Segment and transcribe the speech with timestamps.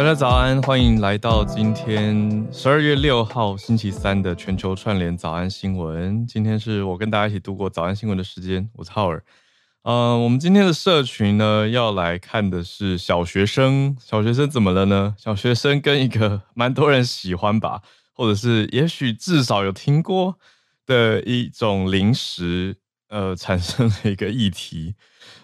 [0.00, 6.26] 大家早安，欢迎来到今天十二月六号星期三的全球串联早安新闻。
[6.26, 9.22] 今天是我跟大家一起度过早安新闻的时间，我是浩尔。
[9.82, 13.94] 呃，我们今天的社群呢，要来看的是小学生。
[14.00, 15.14] 小学生怎么了呢？
[15.18, 17.82] 小学生跟一个蛮多人喜欢吧，
[18.14, 20.38] 或者是也许至少有听过
[20.86, 22.74] 的一种零食，
[23.10, 24.94] 呃，产生了一个议题。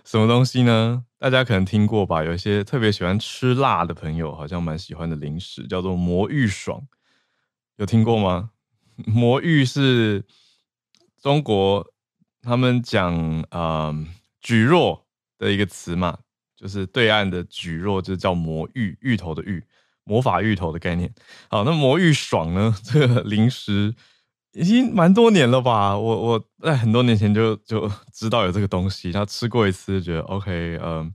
[0.05, 1.05] 什么东西呢？
[1.19, 2.23] 大家可能听过吧？
[2.23, 6.81] 有一些特别喜欢吃辣的朋友，好像蛮喜欢的零食，叫做魔芋爽，
[7.77, 8.51] 有听过吗？
[9.05, 10.25] 魔芋是
[11.21, 11.85] 中国
[12.41, 13.13] 他们讲
[13.51, 13.93] 呃
[14.41, 15.03] 蒟蒻
[15.37, 16.17] 的一个词嘛，
[16.57, 19.65] 就是对岸的蒟蒻就是叫魔芋，芋头的芋，
[20.05, 21.13] 魔法芋头的概念。
[21.51, 22.73] 好，那魔芋爽呢？
[22.85, 23.93] 这个零食。
[24.57, 31.13] 已经蛮多年了吧，我我在很多年前就就 知道有这个东西，然后吃过一次，觉得 OK，嗯、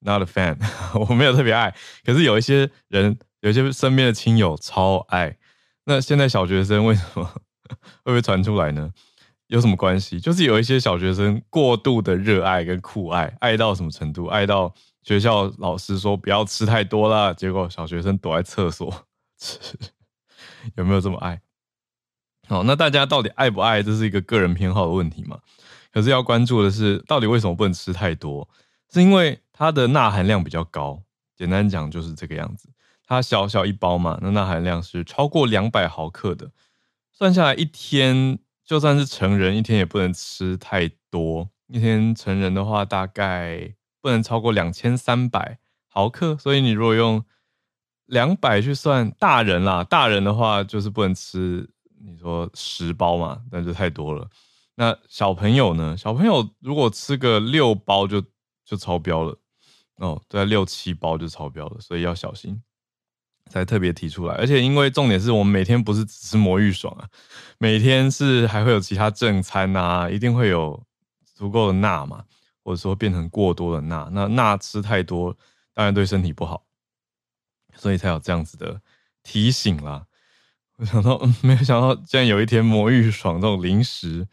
[0.00, 0.56] ，not a fan，
[1.08, 5.36] 我没有特别爱，可是有一些人，有一些身边的亲友超爱。
[5.84, 7.24] 那现在小学生为什么
[8.04, 8.90] 会不会传出来呢？
[9.48, 10.18] 有什么关系？
[10.18, 14.26] 就是有一些小学生过度的热爱跟酷爱，爱到什么程度？
[14.26, 18.90] 爱到学校老师说不要吃太多啦，结果小学生躲在厕所
[19.38, 19.58] 吃，
[20.76, 21.38] 有没有这么爱？
[22.48, 23.82] 好，那大家到底爱不爱？
[23.82, 25.38] 这是一个个人偏好的问题嘛？
[25.92, 28.48] 可是要关注的是，到底为什么不能吃太多？
[28.90, 31.02] 是因为它的钠含量比较高。
[31.36, 32.70] 简单讲就是这个样子。
[33.06, 36.50] 它小小一包嘛，那钠含量是超过两百毫克的。
[37.12, 41.50] 算下来一天，就算是成人一天也不能吃太多。
[41.66, 46.34] 一天成人的话，大概不能超过两千三百毫克。
[46.38, 47.22] 所以你如果用
[48.06, 51.68] 两百去算大人啦，大人的话就是不能吃。
[52.00, 54.28] 你说十包嘛，那就太多了。
[54.74, 55.96] 那小朋友呢？
[55.96, 58.22] 小朋友如果吃个六包就
[58.64, 59.38] 就超标了
[59.96, 62.62] 哦，对，六七包就超标了，所以要小心。
[63.50, 67.08] 才特别提出来，而且因为重点是我们每天不是只吃魔芋爽啊，
[67.56, 70.84] 每天是还会有其他正餐啊，一定会有
[71.34, 72.22] 足够的钠嘛，
[72.62, 74.06] 或者说变成过多的钠。
[74.12, 75.34] 那钠吃太多，
[75.72, 76.66] 当然对身体不好，
[77.74, 78.78] 所以才有这样子的
[79.22, 80.04] 提醒啦。
[80.78, 84.26] 我想到，没有想到，竟然有一天魔芋爽这种零食，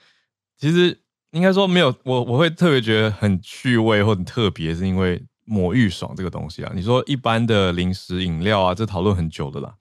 [0.56, 0.96] 其实
[1.32, 6.72] 应该说没有我，我会特别觉得很趣味或者特别，是因为魔芋爽这个东西啊。
[6.76, 9.74] 你说一般的零食饮料啊，这讨论很久的啦。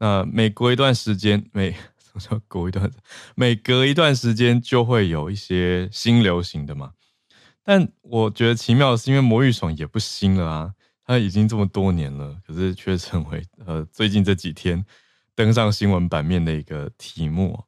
[0.00, 1.70] 那每隔一段时间，每
[2.02, 2.90] 什么叫隔一段？
[3.36, 6.90] 每隔一段时间就会有一些新流行的嘛。
[7.62, 10.72] 但我觉得奇妙的是，因为魔芋爽也不新了啊，
[11.06, 14.84] 它已经这么多年了，可是却成为呃最近这几天。
[15.34, 17.64] 登上新闻版面的一个题目，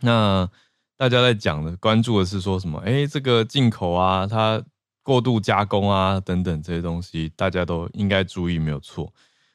[0.00, 0.48] 那
[0.96, 2.78] 大家在讲的、关注的是说什么？
[2.80, 4.64] 哎，这个进口啊，它
[5.02, 9.12] 过度加工啊，等等这些东西，大家都应该注意，没有错。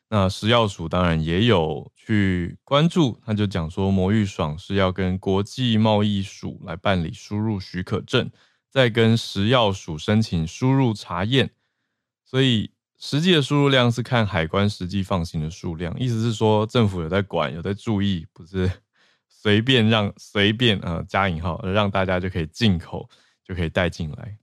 [0.10, 8.30] 那食药署当然也有去关注，他就讲说，魔芋爽是要跟国际贸易署来办理输入许可证，
[8.70, 11.52] 再跟食药署申请输入查验，
[12.26, 12.72] 所以。
[13.00, 18.70] 实际的输入量是看海关实际放行的数量，意思是说政府有在管，有在注意，不是
[19.30, 23.10] 随便让随便呃加引号让大家就可以进口
[23.44, 24.38] 就可以带进来。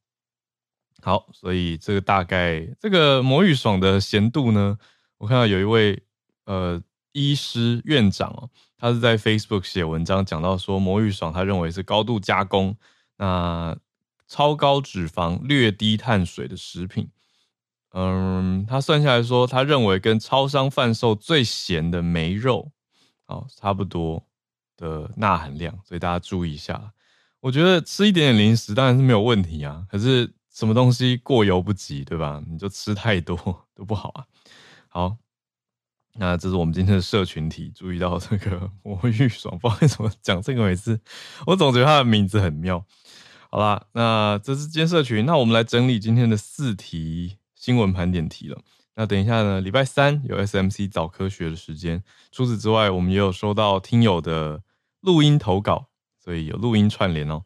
[1.03, 4.79] 好，所以这个大概这个魔芋爽的咸度呢，
[5.19, 6.03] 我看到有一位
[6.47, 6.83] 呃
[7.13, 8.49] 医师院长哦，
[8.79, 12.75] 他是在 Facebook 写文章讲到说魔芋爽他认为是高度加工，
[13.19, 13.77] 那
[14.27, 17.11] 超高脂肪、略低碳水的食品。
[17.99, 22.71] 嗯，他算下来说，他认为跟超商贩售最咸的梅肉，
[23.27, 24.23] 哦，差不多
[24.77, 26.93] 的钠含量，所以大家注意一下。
[27.41, 32.43] 我觉得吃一点点零食当然是没有问题啊，可是什么东西过犹不及，对吧？
[32.47, 33.35] 你就吃太多
[33.75, 34.27] 都不好啊。
[34.89, 35.17] 好，
[36.17, 37.73] 那这是我们今天的社群题。
[37.75, 41.01] 注意到这个魔芋爽，不知道为什么讲这个每次，
[41.47, 42.85] 我总觉得他的名字很妙。
[43.51, 48.57] 好啦，那这是今天社群，那我们来整理今天的四题新闻盘点题了。
[48.95, 52.01] 那等一下呢，礼拜三有 SMC 早科学的时间。
[52.31, 54.63] 除此之外，我们也有收到听友的
[55.01, 55.89] 录音投稿，
[56.23, 57.43] 所以有录音串联哦。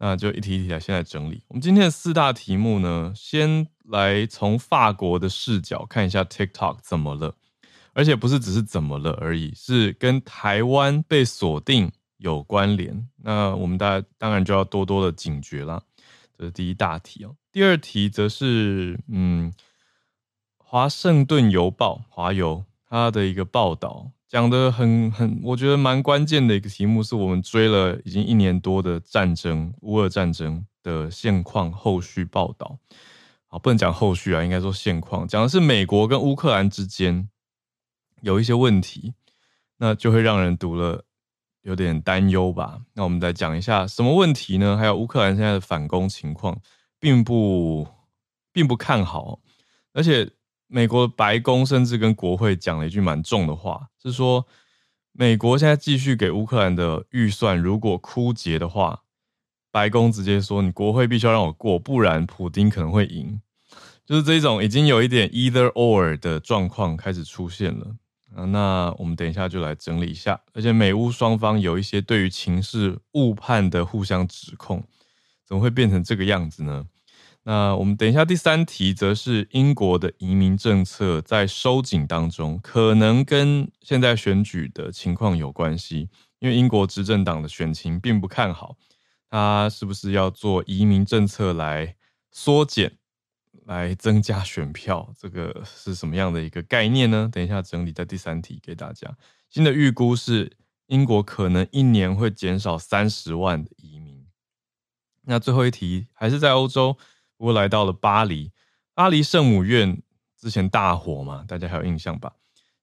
[0.00, 1.44] 那就一题一题来先来整理。
[1.46, 7.36] 我们今天的四大题目呢，先来从法国的视角看一下 TikTok 怎么了，
[7.92, 13.08] 而且不是只是怎么了而已，是跟台湾被锁定有关联。
[13.22, 15.80] 那我们大家当然就要多多的警觉啦。
[16.36, 17.36] 这是第一大题哦。
[17.52, 19.52] 第二题则是嗯。
[20.72, 32.78] 华盛顿邮报华邮它的一个报道讲的很很，我觉得蛮关键的一个题目，是我们追了已经一年多的战争乌俄战争的现况后续报道。
[33.48, 37.28] 啊，不能讲后续啊，应该说现况，讲的是美国跟乌克兰之间
[38.20, 39.14] 有一些问题，
[39.78, 41.04] 那就会让人读了
[41.62, 42.82] 有点担忧吧。
[42.94, 44.76] 那我们再讲一下什么问题呢？
[44.76, 46.56] 还有乌克兰现在的反攻情况，
[47.00, 47.88] 并不
[48.52, 49.40] 并不看好，
[49.92, 50.30] 而且。
[50.72, 54.46] 美国白宫甚至跟国会讲了一句蛮重的话，是说
[55.10, 59.02] 美国现在继续给乌克兰的预算，如果枯竭的话，
[59.72, 63.40] 白宫直接说你国会必须要让我过，不然普丁可能会赢。
[64.06, 67.96] 就是这种已经有一点 either or 的状况开始出现了
[68.36, 68.44] 啊。
[68.44, 74.84] 那我们等一下就来整理一下，而且美乌双方有一些对于情势误判的互相指控，
[75.50, 76.86] 怎么会变成这个样子呢？
[77.42, 86.08] 那我们等一下，第三题则是英国的移民政策在收紧当中，可能跟现在选举的情况有关系。
[86.38, 88.76] 因为英国执政党的选情并不看好，
[89.28, 91.96] 他是不是要做移民政策来
[92.30, 92.96] 缩减、
[93.64, 95.12] 来增加选票？
[95.18, 97.28] 这个是什么样的一个概念呢？
[97.32, 99.12] 等一下整理在第三题给大家。
[99.50, 100.52] 新的预估是
[100.86, 104.09] 英国可能一年会减少三十万的移民。
[105.22, 106.96] 那最后一题还是在欧洲。
[107.36, 108.52] 我来到了巴黎，
[108.92, 110.02] 巴黎圣母院
[110.38, 112.32] 之前大火嘛，大家还有印象吧？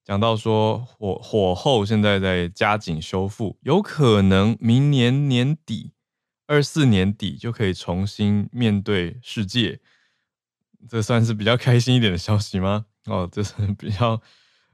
[0.04, 5.92] 讲到说火火后现在在加紧修复，有可能明年年底，
[6.48, 9.80] 二四年底就可以重新面对世界，
[10.90, 12.88] 这算是比较开心一点的消息吗？
[13.06, 14.19] 哦，这是比较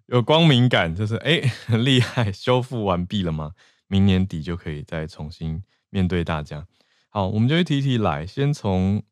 [0.06, 3.52] 有光明感，就是哎，很厉害，修复完毕了吗？
[3.88, 6.66] 明年底就可以再重新面对大家。
[7.14, 9.04] 好，我们就一题一题来，先从。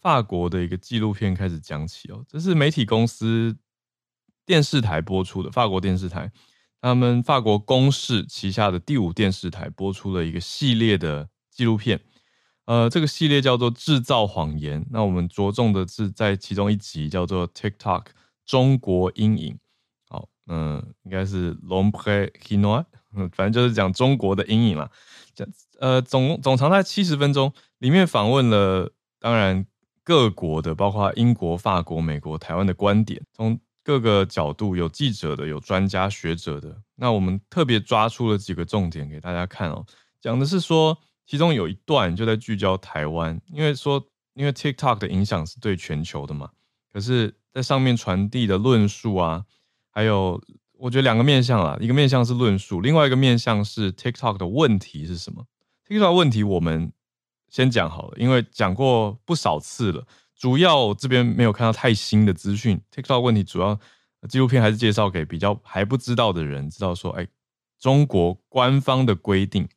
[0.00, 3.56] 法国的一个纪录片开始讲起哦，这是媒体公司
[4.44, 5.50] 电视台播出的。
[5.50, 6.30] 法国电视台，
[6.82, 11.98] 他们法国公视旗下的第五电视台播出了一个系列的纪录片，
[12.66, 14.82] 呃，这个系列叫做《制造谎言》。
[14.90, 18.04] 那我们着重的是在其中一集叫做 TikTok
[18.44, 19.58] 中国阴影。
[20.10, 22.84] 好，嗯、呃，应该是 Lompre Hinoit，
[23.32, 24.90] 反正就是讲中国的阴影了。
[25.34, 25.46] 讲，
[25.78, 29.66] 呃，总总长在七十分钟，里面访问了，当然。
[30.06, 36.76] 各国的，包括英国、法国、美国、台湾的观点，从各个角度，有记者的，有专家学者的。
[36.96, 39.82] 那我们特别抓出了几个重点给大家看哦。
[40.20, 46.50] 讲的是说，其中有一段就在聚焦台湾，因为说，因为 TikTok 的影响是对全球的嘛。
[46.92, 49.46] 可是，在上面传递的论述啊，
[49.90, 50.38] 还有
[50.84, 55.46] 我觉得两个面向啦，一个面向是论述，另外一个面向是 TikTok 的问题是什么
[55.88, 56.92] ？TikTok 问题我们。
[57.48, 60.04] 先讲好了，因为讲过不少次了。
[60.34, 62.80] 主要这边没有看到太新的资讯。
[62.92, 63.78] TikTok 问题主要
[64.28, 67.28] 纪录片还是介绍给比较还不知道的人，知道说，哎，
[67.78, 69.68] 中国官方的规定。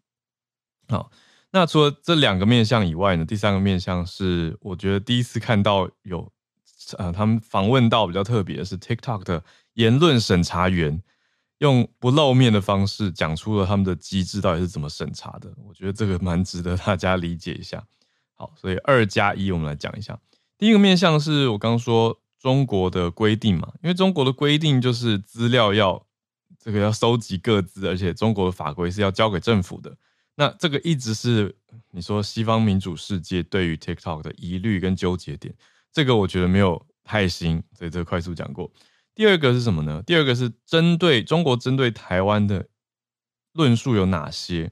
[0.88, 1.12] 好，
[1.52, 6.32] 那除了这两个面向以外呢，第三个面向是我觉得第一次看到有，
[6.98, 9.44] 呃，他们访问到比较特别的是 TikTok 的
[9.78, 11.02] 言论审查员。
[11.60, 17.84] 用不露面的方式讲出了他们的机制到底是怎么审查的，我觉得这个蛮值得大家理解一下。
[18.36, 20.20] 好，所以二加一，我们来讲一下。
[20.56, 26.06] 第一个面向是我刚刚说中国的规定嘛，因为中国的规定就是资料要
[26.60, 29.98] 这个要收集各自，而且中国的法规是要交给政府的。
[30.36, 31.58] 那这个一直是
[31.90, 35.52] 你说西方民主世界对于 TikTok 的疑虑跟纠结点，
[35.92, 38.72] 这个我觉得没有太新，所以这个快速讲过。
[39.18, 40.04] 第二个是什么呢？
[40.06, 42.68] 第二个是针对中国针对台湾的
[43.52, 44.72] 论述有哪些？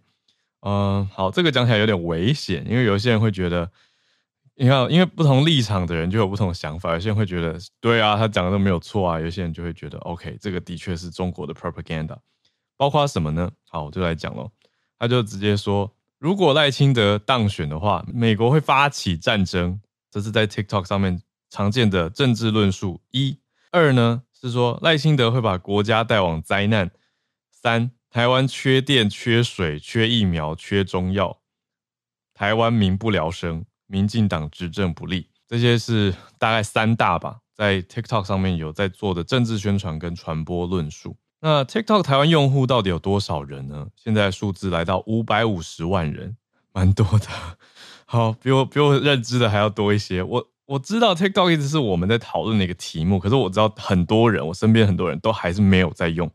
[0.62, 3.72] 嗯，好，这个讲起来有点危险，因为有些人会觉得，
[4.54, 6.94] 你看，因为不同立场的人就有不同的想法。
[6.94, 9.20] 有些人会觉得，对啊，他讲的都没有错啊。
[9.20, 12.18] 有些人就会觉得，OK，这个的确是中国的 propaganda。
[12.78, 13.52] 包括什么呢？
[13.68, 14.52] 好，我就来讲喽。
[15.00, 19.82] 他就直接说，如果赖清德当选的话，美国会发起战争。
[20.12, 23.02] 这是在 TikTok 上面常见的政治论述。
[23.10, 23.40] 一、
[23.72, 24.22] 二呢？
[24.48, 26.92] 是说赖清德会把国家带往灾难。
[27.52, 31.40] 三，台湾缺电、缺水、缺疫苗、缺中药，
[32.34, 41.18] 台湾民不聊生，民进党执政不力，这些是大概三大吧，在 TikTok 上面有在做的政治宣传跟传播论述。
[41.42, 43.88] 那 TikTok 台湾用户到底有多少人呢？
[43.96, 46.38] 现在数字来到五百五十万人，
[46.72, 47.28] 蛮多的。
[48.06, 50.22] 好，比我比我认知的还要多一些。
[50.22, 56.32] 我我知道 TikTok 一直是我们在讨论的一个题目，可是我知道很多人，我身边很多人都还是没有在用。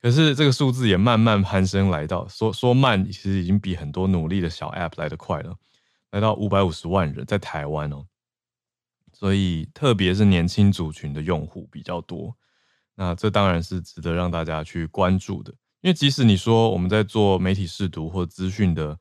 [0.00, 5.54] 可是这个数字也慢慢攀升，来到说说慢，其实已经比很多努力的小 App 来得快了，
[6.10, 8.06] 来到五百五十万人在台湾哦。
[9.12, 12.34] 所以特别是年轻族群的用户比较多，
[12.96, 15.52] 那这当然是值得让大家去关注的。
[15.82, 18.98] 因为即使你说我们在做媒体试读或资讯的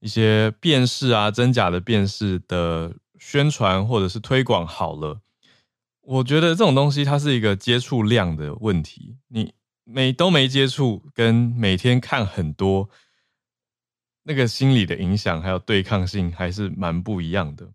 [0.00, 5.20] 一些辨识啊、真假的辨识的宣传或者是推广好了，
[6.02, 9.52] 我觉得这种东西它是一个接触量的问题，你。
[9.90, 12.90] 每都没接触，跟每天看很多，
[14.24, 17.70] 那个心理的影响还有对抗性还是蛮不一样的。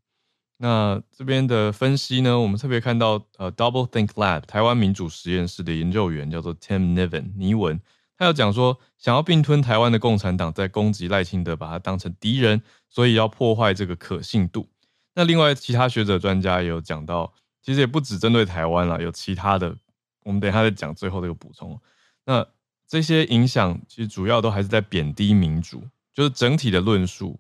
[0.58, 7.82] 那这边的分析呢，我们特别看到呃，Double Think Lab 台湾民主实验室的研究员叫做 Tim Niven 尼文，
[8.16, 14.70] 他有讲说，想要并吞台湾的共产党在攻击赖清德，把他当成敌人，所以要破坏这个可信度。
[15.16, 19.76] 那另外其他学者专家也有讲到，其实也不只针对台湾啦，有其他的，
[20.24, 21.80] 我们等一下再讲最后这个补充。
[22.26, 22.46] 那
[22.88, 27.40] 这些影响其实主要都还是在贬低民主，就是整体的论述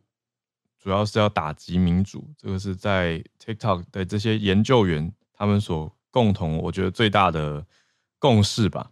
[0.80, 7.65] 主要是要打击民主，这个是在 TikTok 的这些研究员他们所共同，我觉得最大的
[8.20, 8.92] 共识吧。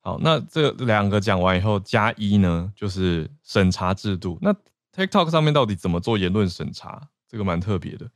[0.00, 4.38] 好，那这两个讲完以后，加一呢就是审查制度。
[4.40, 4.54] 那
[4.94, 7.08] TikTok 上面到底怎么做言论审查？
[7.28, 8.10] 这个蛮特别的。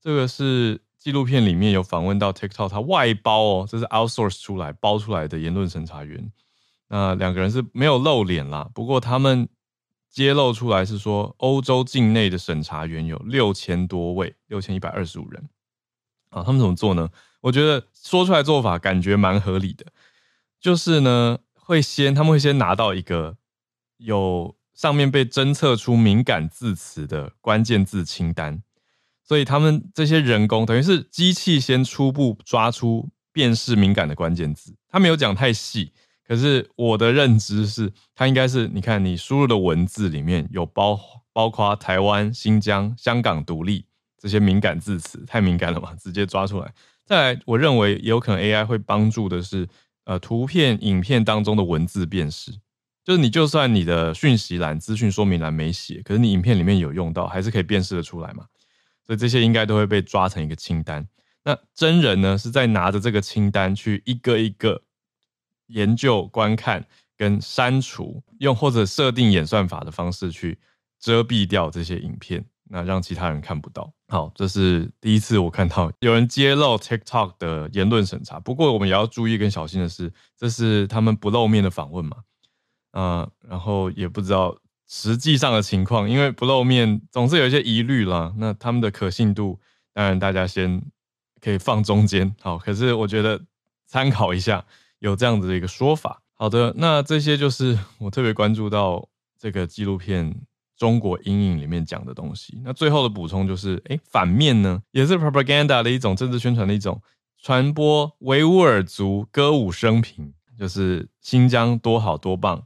[0.00, 0.80] 这个是。
[0.98, 6.32] 纪录片里面有访问到 TikTok，他外包哦，这是 outsource 出来包出来的言论审查员。
[6.88, 9.48] 那两个人是没有露脸啦，不过他们
[10.10, 15.48] 揭露出来是说，欧洲境内的审查员有六千多位，六千一百二十五人。
[16.30, 17.08] 啊，他们怎么做呢？
[17.42, 19.86] 我觉得说出来做法感觉蛮合理的，
[20.60, 23.36] 就是呢，会先他们会先拿到一个
[23.98, 28.62] 有上面被侦测出敏感字词的关键字清单。
[29.24, 35.92] 所以他们这些人工等于是机器先初步抓出辨识敏感的关键字，他没有讲太细，
[36.24, 40.96] 可是我的认知是，它应该是你看你输入的文字里面有包
[41.32, 43.84] 包括台湾、新疆、香港独立
[44.16, 46.72] 这些敏感字词，太敏感了嘛，直接抓出来。
[47.04, 49.68] 再来，我认为也有可能 AI 会帮助的是，
[50.04, 52.52] 呃，图片、影片当中的文字辨识，
[53.08, 58.44] 就是你就算你的讯息栏、资讯说明栏没写，可是你影片里面有用到，还是可以辨识的出来嘛。
[59.06, 61.08] 所以这些应该都会被抓成一个清单。
[61.42, 64.82] 那真人呢，是在拿着这个清单去一个一个
[65.68, 66.84] 研究、观看
[67.16, 70.58] 跟删除，用或者设定演算法的方式去
[71.00, 73.90] 遮蔽掉这些影片，那让其他人看不到。
[74.08, 78.38] 好，这是第一次我看到有人揭露 TikTok 的言论审查。
[78.38, 82.18] 不过我们也要注意跟小心的是，这是他们不露面的访问嘛？
[82.98, 84.56] 啊，然后也不知道。
[84.90, 88.32] 实际上的情况，因为不露面，总是有一些疑虑啦。
[88.38, 89.60] 那他们的可信度，
[89.92, 90.82] 当然大家先
[91.42, 92.34] 可以放中间。
[92.40, 93.38] 好，可是我觉得
[93.86, 94.64] 参考一下，
[95.00, 96.22] 有这样子的一个说法。
[96.32, 99.06] 好的，那这些就是我特别关注到
[99.38, 100.32] 这个纪录片
[100.78, 102.58] 《中国阴影》里面讲的东西。
[102.64, 107.02] 那最后的补充就是，哎，反面呢，也是 propaganda 的一种政治宣传的一种
[107.42, 112.64] 传播维吾尔族歌舞升平，就是新疆多好多棒。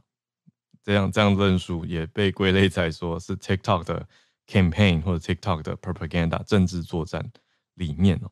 [0.83, 4.07] 这样这样论述也被归类在说是 TikTok 的
[4.47, 7.31] campaign 或者 TikTok 的 propaganda 政治作战
[7.75, 8.29] 里面哦。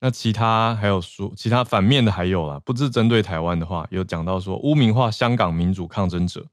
[0.00, 6.46] 那其他还有说其他反面的还有啦，不是针对台湾的话，有讲到说污名化香港民主抗争者，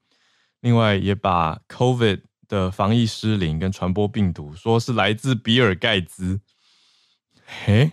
[0.61, 6.39] 另外也把 COVID 的防疫失灵跟传播病毒说是来自比尔盖茨。
[7.45, 7.91] 嘿，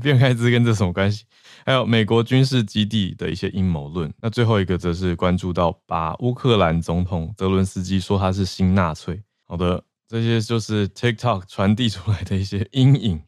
[0.00, 1.24] 比尔盖茨跟这什么关系？
[1.68, 4.10] 还有美国军事基地的一些阴谋论。
[4.22, 9.22] 那最后一个则是关注到，把乌克兰总统泽伦斯基说他是新纳粹。
[9.46, 13.20] 好的，这些就是 TikTok 传递出来的一些阴影。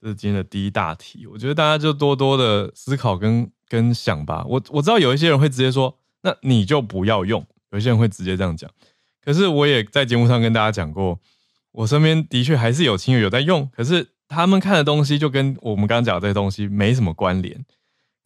[0.00, 1.26] 这是今天的第一大题。
[1.26, 4.44] 我觉得大家就多多的思考跟跟想吧。
[4.46, 7.44] 我我知道有一些人会直接说，那你就不要用。
[7.72, 8.70] 有些人会直接这样讲。
[9.20, 11.18] 可是我也在节目上跟大家讲过，
[11.72, 17.64] 我身边的确还是有亲友有在用，可是他们看的东西就跟我们刚刚讲的这些东西没什么关联。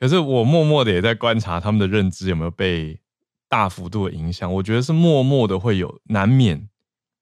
[0.03, 2.99] 可是我默默的也在观察他们的认知有没有被
[3.49, 4.53] 大幅度的影响。
[4.53, 6.69] 我觉得是默默的会有，难免，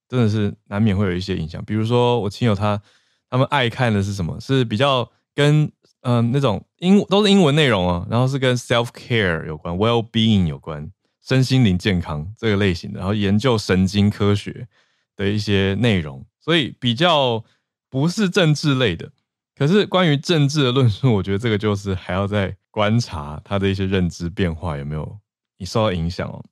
[0.09, 1.63] 真的是难免会有一些影响。
[1.67, 2.81] 比如说我亲友他
[3.29, 4.41] 他们爱看的是什么？
[4.41, 5.71] 是比较跟
[6.01, 10.91] 嗯、那种英都是英文内容啊，然后是跟 self care 有关，well being 有关，
[11.23, 14.67] 身心灵健康这个类型的，然后研究神经科学
[15.15, 17.45] 的一些内容，所以比较
[17.91, 19.13] 不是政治类的。
[19.55, 25.19] 可是关于政治的论述，我觉得这个就是还要再观察他的一些认知变化有没有
[25.59, 26.45] 你受到影响哦。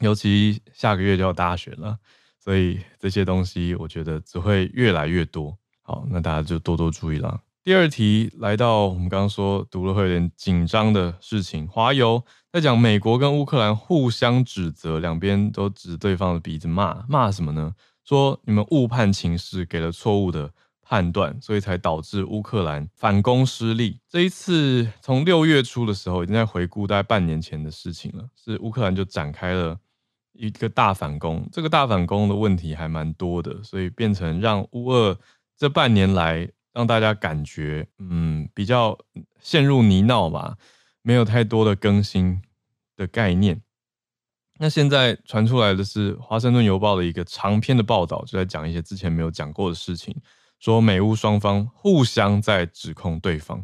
[0.00, 1.96] 尤其下个月就要大选了，
[2.40, 5.56] 所以这些东西我觉得只会越来越多。
[5.82, 7.40] 好，那大家就多多注意啦。
[7.62, 12.22] 第二题来到我们刚刚说读了会有点紧张的事情，华油
[12.52, 17.72] 在讲美国跟乌克兰互相指责，两边都指对方的鼻子骂，骂什么呢？
[18.04, 20.52] 说你们误判情势，给了错误的
[20.84, 23.98] 判断，所以才导致乌克兰反攻失利。
[24.08, 29.78] 这一次从六月初的时候已经在回顾大概半年前的事情了，是乌克兰就展开了。
[30.36, 35.16] 一个大反攻，这个大反攻的问题还蛮多的，所以变成让乌俄
[35.56, 38.98] 这半年来让大家感觉，嗯，比较
[39.40, 40.56] 陷入泥淖吧，
[41.02, 42.42] 没有太多的更新
[42.96, 43.62] 的概念。
[44.58, 50.12] 那现在传出来的是《华盛顿邮报》的一个长篇的报道，就在讲一些之前没有讲过的事情，
[50.64, 53.62] 说美乌双方互相在指控对方。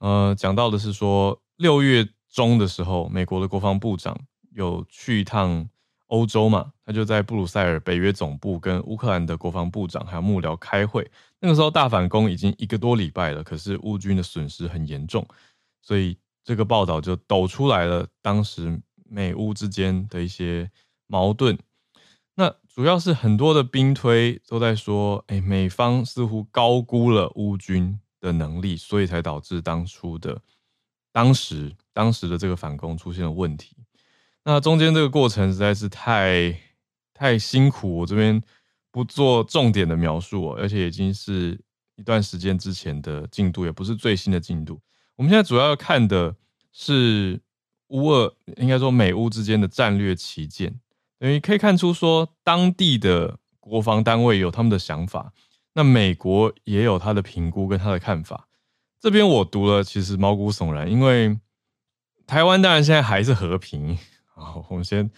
[0.00, 4.14] 呃，讲到的是说六月中的时候，美国的国防部长
[4.50, 5.66] 有去一趟。
[6.08, 11.06] 欧洲嘛，他就在布鲁塞尔北约总部跟乌克兰的国防部长还有幕僚开会。
[11.38, 15.28] 那个时候大反攻已经一个多礼拜了，可是乌军的损失很严重，
[15.82, 20.70] 所以这个报道就抖出来了当时美乌之间的一些
[21.08, 21.58] 矛盾。
[22.78, 30.40] 主要是很多的兵推都在说，哎，美方似乎高估了乌军的能力，所以才导致当初的
[31.10, 33.76] 当时当时的这个反攻出现了问题。
[34.44, 36.56] 那中间这个过程实在是太
[37.12, 38.40] 太辛苦，我这边
[38.92, 41.60] 不做重点的描述，而且已经是
[41.96, 44.80] 一段时间之前的进度，也不是最新的进度。
[45.16, 46.36] 我们现在主要要看的
[46.70, 47.40] 是
[47.88, 50.78] 乌俄，应该说美乌之间的战略旗舰，
[51.18, 55.32] 等于可以看出说当地的国防单位有他们的想法，
[55.74, 58.48] 那美国也有他的评估跟他的看法。
[59.00, 61.38] 这边我读了，其实毛骨悚然，因为
[62.26, 63.96] 台湾当然现在还是和平。
[64.24, 65.10] 好，我们先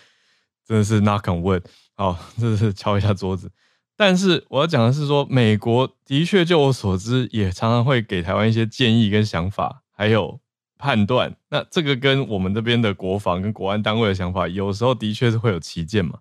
[0.67, 3.51] 真的是 knock on wood，好，这是敲一下桌子。
[3.97, 10.41] 但是我要讲的是说，美国的确，就我所知，也常常会给台湾一些建议跟想法，还有
[10.81, 11.37] 判断。
[11.51, 16.19] 那这个跟我们这边的国防跟国安单位的想法，有时候的确是会有歧见嘛。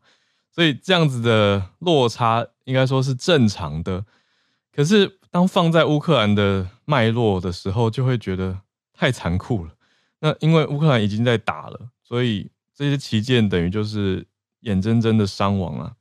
[0.52, 4.06] 所以这样子的落差，应该说是正常的。
[4.76, 8.60] 可是当放在乌克兰的脉络的时候，就会觉得
[8.93, 9.72] 太残酷了。
[10.19, 12.52] 那因为乌克兰已经在打了，所以。
[12.80, 14.26] 这些旗舰等于就是
[14.62, 15.91] 眼睁睁的伤亡啊。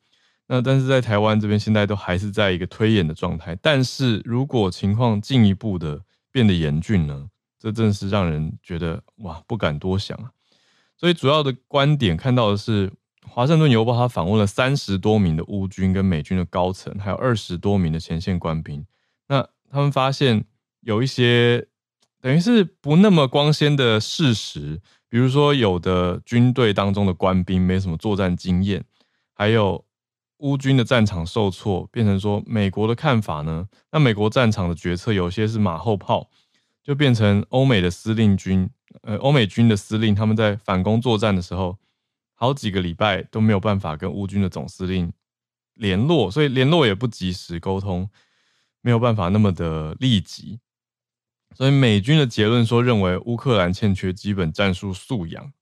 [0.46, 3.58] 那但是在台湾这边现在都还是在一个推演的状态。
[3.60, 7.30] 但是如果情况进一步的变得严峻呢？
[7.58, 10.30] 这真是让人觉得哇，不敢多想啊。
[10.96, 12.88] 所以主要的观点看到的是，
[13.26, 18.84] 《华盛顿邮报》他访问了三十多名的乌军跟美军的高层，还有二十多名的前线官兵。
[19.28, 20.44] 那他们发现
[20.80, 21.68] 有一些
[22.20, 24.80] 等于是不那么光鲜的事实。
[25.10, 28.84] 比如说，有的军队当中的官兵没什么作战经验，
[29.32, 29.82] 还有
[30.40, 33.66] 乌军的战场受挫，变成说美国的看法呢？
[33.90, 36.28] 那美国战场的决策有些是马后炮，
[36.88, 38.70] 就变成欧美的司令军，
[39.02, 41.76] 呃，欧美军的司令他们在反攻作战的时候，
[42.32, 45.12] 好几个礼拜都没有办法跟乌军的总司令
[45.74, 48.08] 联络，所以联络也不及时，沟通
[48.80, 50.60] 没有办法那么的立即。
[51.54, 55.52] 所以美军的结论说，认为乌克兰欠缺基本战术素养，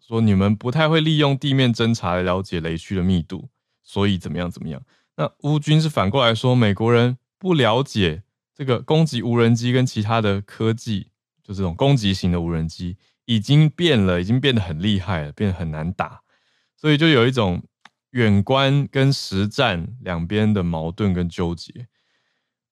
[0.00, 3.50] 说你们不太会利用地面侦察来了解雷区的密度，
[3.82, 4.80] 所以怎么样怎么样。
[5.16, 8.22] 那乌军是反过来说，美国人不了解
[8.62, 11.08] 这个攻击无人机跟其他的科技，
[11.42, 16.20] 就这种攻击型的无人机已经变了，已经变得很厉害了，变得很难打，
[16.76, 17.60] 所以就有一种
[18.10, 21.88] 远观跟实战两边的矛盾跟纠结。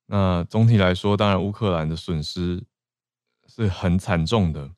[0.06, 2.62] 那总体来说，当然乌克兰的损失
[3.48, 4.70] 是很惨重的。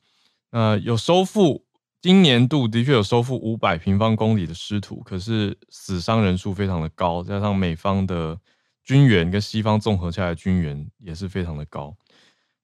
[0.51, 1.66] 那有收复，
[2.01, 8.40] 今年度的确有收复五百平方公里的失土，可是死伤人数非常的高，加上美方的
[8.83, 11.97] 军援跟西方综合下来的军援也是非常的高。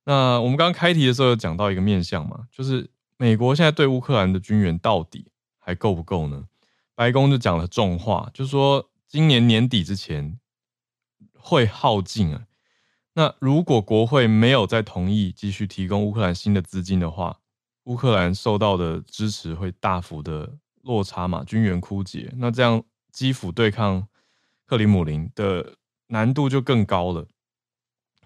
[0.04, 6.46] 那我们刚刚开题的时候有讲到一个面向嘛，就是美国现在对乌克兰的军援到底还够不够呢？
[6.94, 10.38] 白宫就讲了重话，就说今年年底之前
[11.34, 12.46] 会耗尽啊。
[13.14, 17.38] 那如果国会没有再同意继续提供乌克兰新的资金的话，
[17.84, 24.06] 乌克兰受到的支持会大幅的落差嘛，军援枯竭，那这样基辅对抗
[24.66, 25.74] 克里姆林的
[26.08, 27.26] 难度就更高了。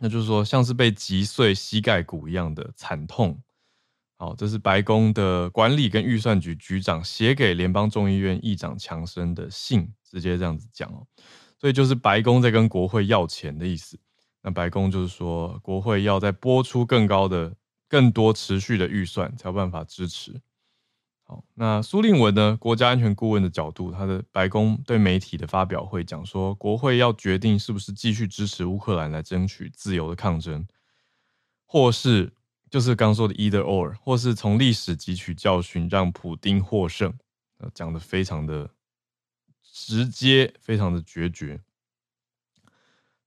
[0.00, 3.40] 那就是说像是被击碎膝盖骨一样的惨痛。
[4.16, 11.06] 好，这是白宫的管理跟预算局局长写给联邦众议院议长强生的信，直接这样子讲哦。
[11.58, 13.98] 所以就是白宫在跟国会要钱的意思。
[14.42, 17.54] 那白宫就是说，国会要再拨出更高的、
[17.88, 20.40] 更多持续的预算，才有办法支持。
[21.54, 22.56] 那苏令文呢？
[22.58, 30.66] 国家安全顾问的角度，他的白宫对媒体的发表会讲说，国会要决定是不是继续支持乌克兰来争取自由的抗争，
[31.66, 32.32] 或是
[32.70, 37.12] 就是刚说的 either or，或是从历史汲取教训，让普丁获胜。
[37.74, 38.68] 讲的非常的
[39.62, 41.60] 直接，非常的决绝。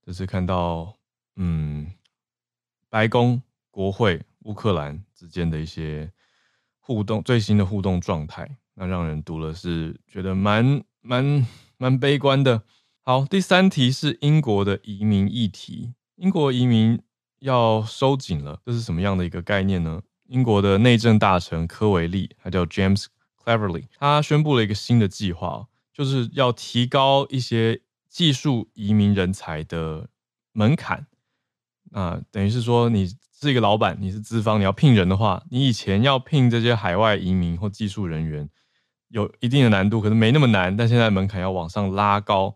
[0.05, 0.97] 这是看到。
[1.37, 1.91] 嗯，
[2.87, 6.09] 白宫、国会、乌克兰之间的一些
[6.85, 12.61] 互动，最新的互动状态，那让人读了是觉得蛮蛮蛮悲观的。
[13.01, 17.01] 好，第三题是英国的移民议题，英国移民
[17.39, 20.03] 要收紧了，这是什么样的一个概念呢？
[20.27, 23.05] 英国的内政大臣科维利，他叫 James
[23.43, 30.07] Cleverly，他宣布了一个新的计划，就是要提高一些技术移民人才的
[30.51, 31.07] 门槛。
[31.91, 33.07] 啊，等于是说，你
[33.45, 38.49] 是一个老板，你是资方，你要聘人的话，你以前要聘这些海外移民或技术人员，
[39.09, 40.75] 有一定的难度，可是没那么难。
[40.75, 42.55] 但现在门槛要往上拉高，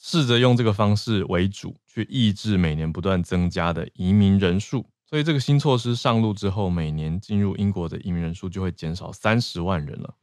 [0.00, 4.86] 试着用这个方式为主，去抑制每年不断增加的移民人数。
[5.04, 10.14] 所以这个新措施上路之后，每年进入英国的移民人数就会减少三十万人了。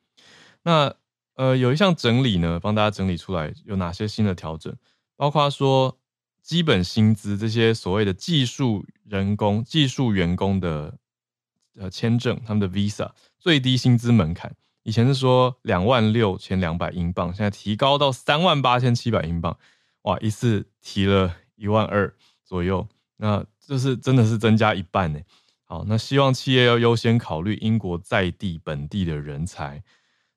[0.63, 0.95] 那
[1.35, 4.73] 呃，有一项整理呢，帮大家整理出来有哪些新的调整，
[5.17, 5.97] 包括说。
[6.43, 10.97] 基本薪资这些所谓的技术人工、技术员工的
[11.75, 14.53] 呃签证，他们的 visa 最低薪资门槛，
[14.83, 19.57] 以前是说两万六千两百英镑，现在提高到三万八千七百英镑，
[20.01, 25.19] 哇，一次提了一万二左右，那这是真的是增加一半呢。
[25.63, 29.81] 好，那希望企业要优先考虑英国在地本地的人才，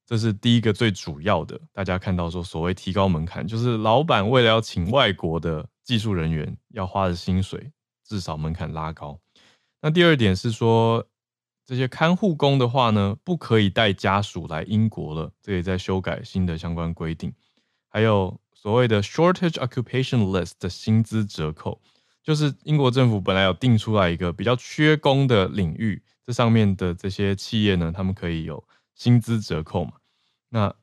[0.06, 1.60] 这是第一个最主要的。
[1.72, 5.68] 大家看到说所谓提高门槛，就是老板为了要请外国的。
[5.86, 7.70] 技术人员要花的薪水
[8.04, 9.20] 至少门槛拉高。
[9.80, 11.06] 那第二点是说，
[11.64, 17.32] 这些看护工的话呢，不可以带家属来英国了，这也在修改新的相关规定。
[17.88, 21.80] 还有所谓的 shortage occupation list 的薪资折扣，
[22.20, 28.66] 就是英国政府本来有定出来一个比较缺工的领域，这上面的这些企业呢，他们可以有
[28.96, 29.92] 薪资折扣嘛，
[30.48, 30.74] 那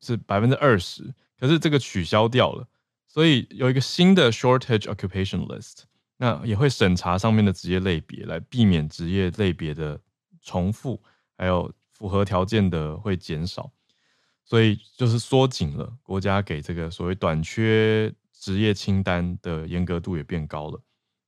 [0.00, 2.68] 是百分之二十，可是这个取消掉了。
[3.08, 5.78] 所以有一个新的 shortage occupation list，
[6.18, 10.00] 那也会审查上面的职业类别，来避免职业类别的
[10.40, 11.02] 重复，
[11.36, 13.72] 还有符合条件的会减少。
[14.44, 20.82] 所以就是缩紧了国家给这个所谓短缺职业清单的严格度也变高了。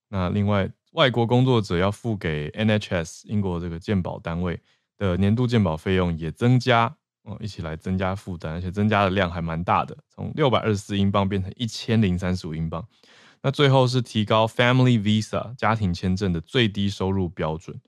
[0.08, 4.60] 那另外，外国工作者要付给 NHS 英国这个健保单位
[4.96, 6.96] 的年度健保费用也增加。
[7.24, 12.86] 哦，一起来增加负担，而且增加的量还蛮大的，从六百二十四英镑变成一千零三十五英镑。
[13.40, 17.80] 那最后是提高 Family Visa 家庭签证的最低收入标准。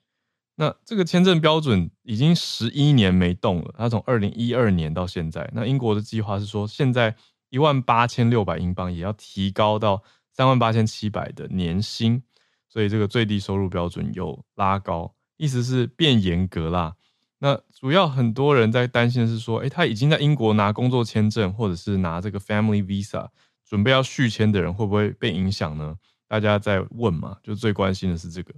[0.54, 5.50] 那这个签证标准已经十一年没动了，它从二零一二年到现在。
[5.52, 7.14] 那英国的计划是说，现在
[7.50, 12.22] 一万八千六百英镑也要提高到三万八千七百的年薪，
[12.70, 16.96] 所以这个最低收入标准又拉高，意思是变严格啦。
[17.38, 23.28] 那主要很多人在担心的是说，诶，他已经在英国拿工作签证，或者是拿这个 Family Visa，
[23.62, 25.96] 准备要续签的人会不会被影响呢？
[26.26, 28.54] 大家在问嘛，就最关心的是这个，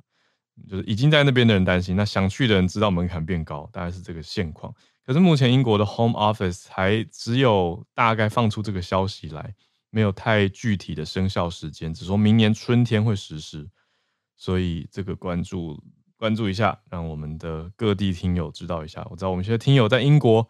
[0.69, 4.73] 就是已经在那边的人担心，那想去的人知道门槛变高，大概是这个现况。
[5.05, 9.57] 可是目前英国的 Home Office 还只有大概放出这个消息来，
[9.91, 13.69] 没有太具体的生效时间，只说明年春天会实施，
[14.37, 15.83] 所以这个关注。
[16.19, 19.07] 关注一下，让我们的各地听友知道一下。
[19.09, 20.47] 我知道我们现在听友在英国，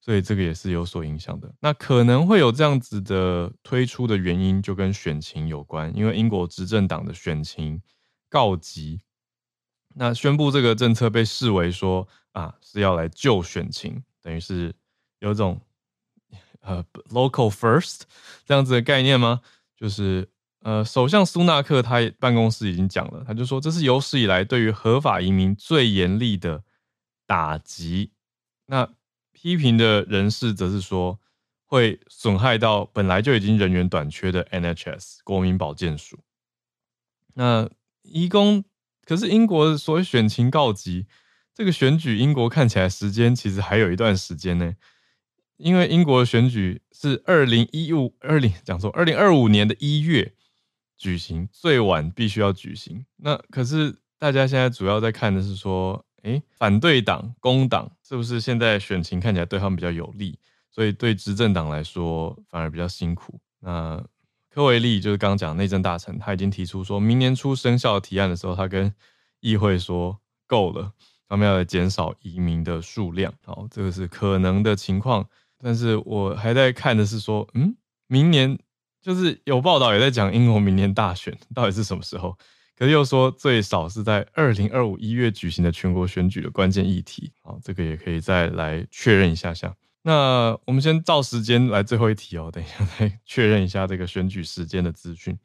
[0.00, 1.52] 所以这个也是有所影响的。
[1.60, 7.82] 那可能会有这样子的推出的原因，就跟选情有关，因为英国执政党的选情
[8.28, 9.00] 告急，
[9.96, 14.72] 那宣布这个政策被视为说啊是要来救选情，等于是
[15.18, 15.60] 有种
[16.60, 18.02] 呃 local first
[18.46, 19.40] 这样子的概念吗？
[19.76, 20.28] 就是。
[20.62, 26.64] 呃，首相苏纳克他办公室已经讲了，他就说这是有史以来对于合法移民最严厉的
[27.26, 28.12] 打击。
[28.66, 28.90] 那
[29.32, 31.18] 批评的人士则是说，
[31.64, 36.20] 会损害到本来就已经人员短缺的 NHS 国民保健署。
[37.32, 37.70] 那
[38.02, 38.62] 移工，
[39.06, 41.06] 可是英国所谓选情告急，
[41.54, 44.74] 这个选举英国看起来时间其实还有一段时间呢，
[45.56, 50.34] 因为英国的选举是二零一五二零讲错二零二五年的一月。
[51.00, 53.02] 举行，最晚必须要举行。
[53.16, 60.38] 那可是大家现在主要在看的是说，诶，反对党工党是不是现在选情看起来对他们比较有利？
[60.70, 63.40] 所以对执政党来说反而比较辛苦。
[63.60, 64.04] 那
[64.50, 68.92] 柯维利就是刚刚讲内政大臣，他已经提出说明年初生效提案的时候，他跟
[69.40, 70.92] 议会说够了，
[71.26, 73.32] 他们要减少移民的数量。
[73.46, 75.26] 好，这个是可能的情况。
[75.56, 77.74] 但是我还在看的是说，嗯，
[78.06, 78.58] 明年。
[79.02, 82.36] 就是有报道也在讲英国明年大选到底是什么时候，
[82.76, 87.32] 可是又说最少是在二零二五一月举行的全国选举的关键议题。
[87.42, 89.74] 好，这个也可以再来确认一下下。
[90.02, 95.38] 那我们先照时间来最后一题哦，等一下再确认一下这个选举时间的资讯。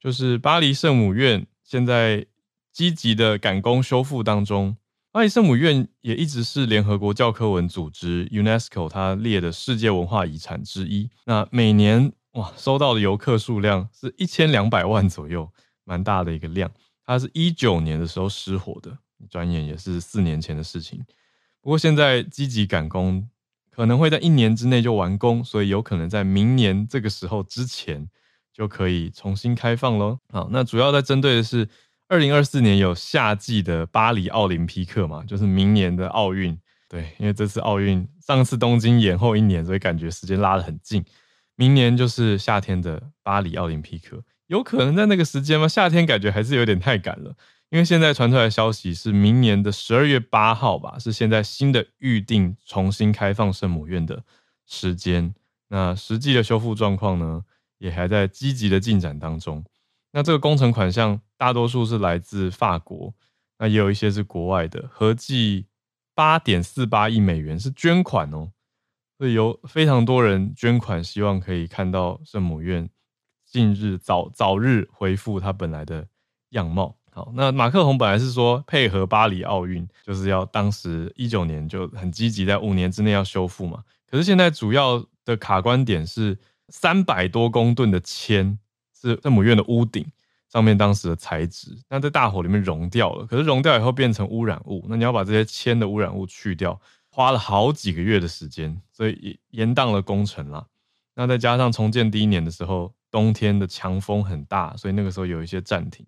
[0.00, 2.24] 就是巴黎圣母院现在
[2.72, 4.76] 积极的赶工修复当中，
[5.12, 11.10] 巴黎圣母院也一直是联合国教科文组织 UNESCO 它列的世界文化遗产之一。
[11.26, 15.50] 那每年哇，收到的游客数量是一千两百万左右，
[15.84, 16.70] 蛮大的一个量。
[17.04, 18.96] 它是一九年的时候失火的，
[19.30, 21.02] 转眼也是四年前的事情。
[21.60, 23.28] 不过现在积极赶工，
[23.70, 28.08] 可能会在一年之内就完工，所以有可能在明年这个时候之前
[28.52, 30.18] 就可以重新开放喽。
[30.30, 31.68] 好，那主要在针对的是
[32.08, 36.56] 二零二四年有夏季的巴黎奥林匹克嘛，就是明年的奥运。
[36.88, 41.04] 对，因为这次奥运上次东京延后一年，所以感觉时间拉得很近。
[41.58, 45.66] 明年就是夏天的巴黎奥林匹克，有可能在那个时间吗？
[45.66, 47.34] 夏天感觉还是有点太赶了，
[47.70, 54.22] 因为现在传出来的消息是明年的十二月八号吧，是现在新的预定重新开放圣母院的
[54.66, 55.34] 时间。
[55.70, 57.42] 那实际的修复状况呢，
[57.78, 59.64] 也还在积极的进展当中。
[60.12, 63.12] 那这个工程款项大多数是来自法国，
[63.58, 65.66] 那也有一些是国外的，合计
[66.14, 68.52] 八点四八亿美元是捐款哦。
[69.18, 72.88] 所以有非常多人捐款，希望可以看到圣母院
[73.44, 76.06] 近日早早日恢复它本来的
[76.50, 76.94] 样貌。
[77.10, 83.82] 好，那马克宏本来是说配合巴黎奥运，就是要当时一九年就很积极，在五年之内要修复嘛。
[84.08, 88.56] 可是现在主要的卡关点是三百多公吨的铅
[88.94, 90.06] 是圣母院的屋顶
[90.48, 96.80] 上面当时的材质，那在大火里面熔掉了，可是熔掉以后变成污染物，那你要把这些铅的污染物去掉。
[97.18, 100.64] 花了好几个月的时间，所以延宕了工程啦。
[101.16, 106.06] 那再加上重建第一年的时候，冬天的强风很大，所以那个时候有一些暂停。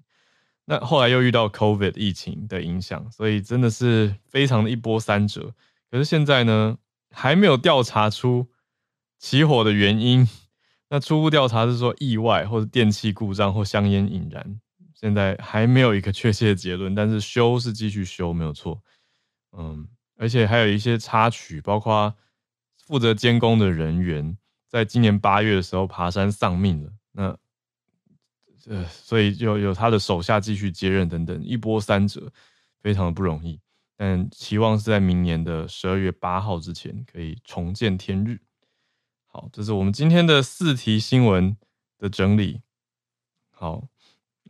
[0.67, 5.53] 那后来又遇到 COVID 疫情的影响，所以真的是非常的一波三折。
[5.91, 6.79] 可是现在呢，
[7.11, 8.47] 还没有调查出
[9.19, 10.29] 起火的原因。
[10.91, 14.61] 那初步调查是说意外，或者电器故障，或香烟引燃。
[14.95, 18.81] 现在还没有一个确切的结论，但是修是继续修，没有错。
[19.59, 19.89] 嗯。
[20.21, 22.15] 而且还有一些插曲，包括
[22.77, 24.37] 负责监工的人员
[24.69, 26.93] 在今年八月的时候爬山丧命了。
[27.13, 27.39] 那
[28.67, 32.31] 呃，所以就有他的手下继续接任等等，一波三折，
[32.83, 33.59] 非常的不容易。
[33.97, 38.39] 但期望是在明年的十二月八号之前可以重见天日。
[39.27, 41.57] 好，这是我们今天的四题新闻
[41.97, 42.61] 的整理。
[43.51, 43.89] 好。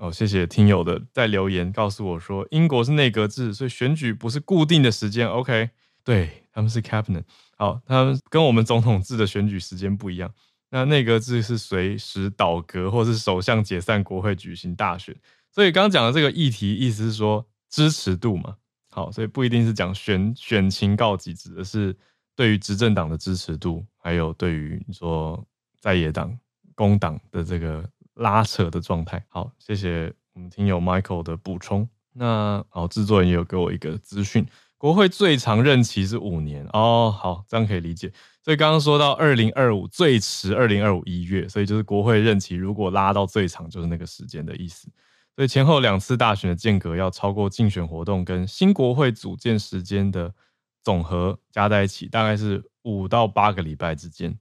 [0.00, 5.28] 哦，谢谢听友的在留言告诉我说，英国是内阁制，所以选举不是固定的时间。
[5.28, 5.68] OK，
[6.02, 7.22] 对，他们是 cabinet，
[7.58, 10.32] 好，他们跟我们总统制的选举时间不一样。
[10.70, 15.14] 那内阁制是随时倒阁，或是首相解散国会举行大选。
[15.52, 18.56] 所以刚刚讲的这个议题，意思是说支持度嘛。
[18.88, 21.94] 好，所以不一定是讲选选情告急，指的是
[22.34, 25.46] 对于执政党的支持度，还有对于你说
[25.78, 26.34] 在野党
[26.74, 27.86] 工党的这个。
[28.14, 29.24] 拉扯的状态。
[29.28, 31.88] 好，谢谢我们听友 Michael 的补充。
[32.12, 34.46] 那好，制作人也有给我一个资讯，
[34.76, 37.14] 国会最长任期是五年哦。
[37.16, 38.12] 好，这样可以理解。
[38.42, 44.88] 所以刚刚说到二零二五最迟二零二五一月，所以就是国会任期如果拉到最长，就是那个时间的意思。
[45.36, 50.34] 所以前后两次大选的间隔要超过竞选活动跟新国会组建时间的
[50.82, 54.36] 总和加在一起，大概是五到八个礼拜之间。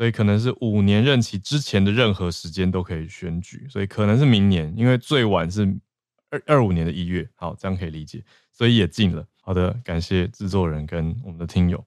[0.00, 5.76] 所以可能是五年任期之前的任何时间都可以选举，所以可能是明年，因为最晚是
[6.30, 7.28] 二二五年的一月。
[7.34, 9.22] 好，这样可以理解，所以也近了。
[9.42, 11.84] 好的，感谢制作人跟我们的听友。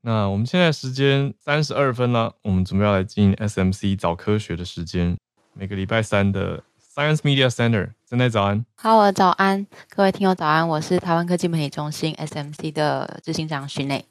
[0.00, 5.16] 那我们现在时间三十二分了，我们准备要来进 SMC 早科学的时间。
[5.52, 8.66] 每个礼拜三的 Science Media Center，真的早安。
[8.74, 14.04] 好，早安，各位听友早安，我是台湾科技媒体中心 SMC 的执行长许内。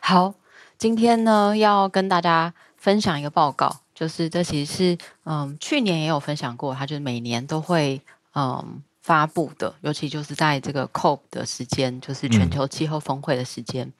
[0.00, 0.32] 好，
[0.78, 2.54] 今天呢要跟大家。
[2.84, 7.98] 分享一个报告，就是这其实是嗯去年也有分享过，它就是每年都会
[8.34, 13.86] 嗯发布的，尤其就是在这个 COP 的时间，就是全球气候峰会的时间。
[13.86, 13.94] 嗯、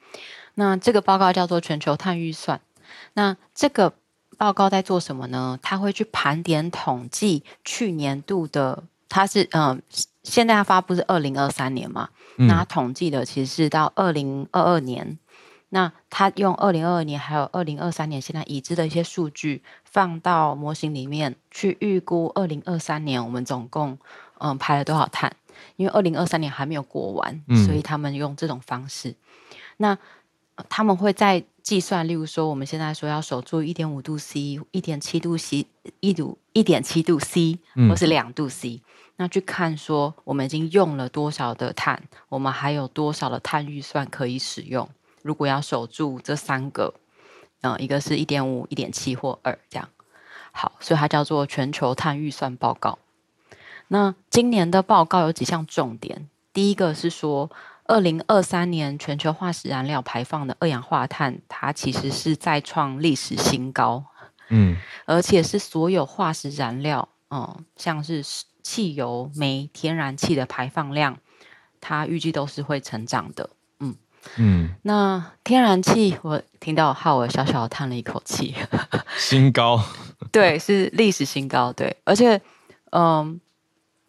[0.53, 2.61] 那这个报告叫做全球碳预算。
[3.13, 3.91] 那这个
[4.37, 5.57] 报告在做什么呢？
[5.63, 9.79] 他会去盘点统计去年度的，他是嗯、呃，
[10.21, 15.17] 现在他发布是二零二三年嘛，嗯、那统计的其实是到二零二二年。
[15.75, 23.99] 那他用二零二二年还有二零二三年现在已知的一些数据放到模型里面去预估二零二三年我们总共
[24.37, 25.35] 嗯排了多少碳？
[25.75, 29.09] 因为二零二三年还没有过完，所以他们用这种方式。
[29.09, 29.15] 嗯、
[29.75, 29.97] 那
[30.69, 35.67] 他们会在计算，例如说我们现在说要守住一点五度 C、一点七度 C、
[35.99, 37.59] 一度一点七度 C，
[37.89, 38.81] 或是两度 C，、嗯、
[39.17, 44.87] 那去看说我们已经用了多少的碳，我们还有多少的碳预算可以使用。
[45.25, 46.93] 如果要守住这三个，
[47.61, 49.89] 嗯，一个是一点五、一点七或二这样，
[50.51, 52.99] 好，所以它叫做全球碳预算报告。
[53.87, 57.49] 那今年的报告有几项重点，第一个是说，
[57.85, 64.05] 二零二三年全球化石燃料排放的二氧化碳，它其实是再创历史新高，
[64.49, 68.23] 嗯，而且是所有化石燃料，嗯，像是
[68.61, 71.17] 汽油、煤、天然气的排放量，
[71.81, 73.49] 它预计都是会成长的。
[74.37, 78.55] 嗯，那天然气，我听到浩尔小小叹了一口气，
[79.17, 79.81] 新高，
[80.31, 82.41] 对，是历史新高，对，而且，
[82.91, 83.39] 嗯，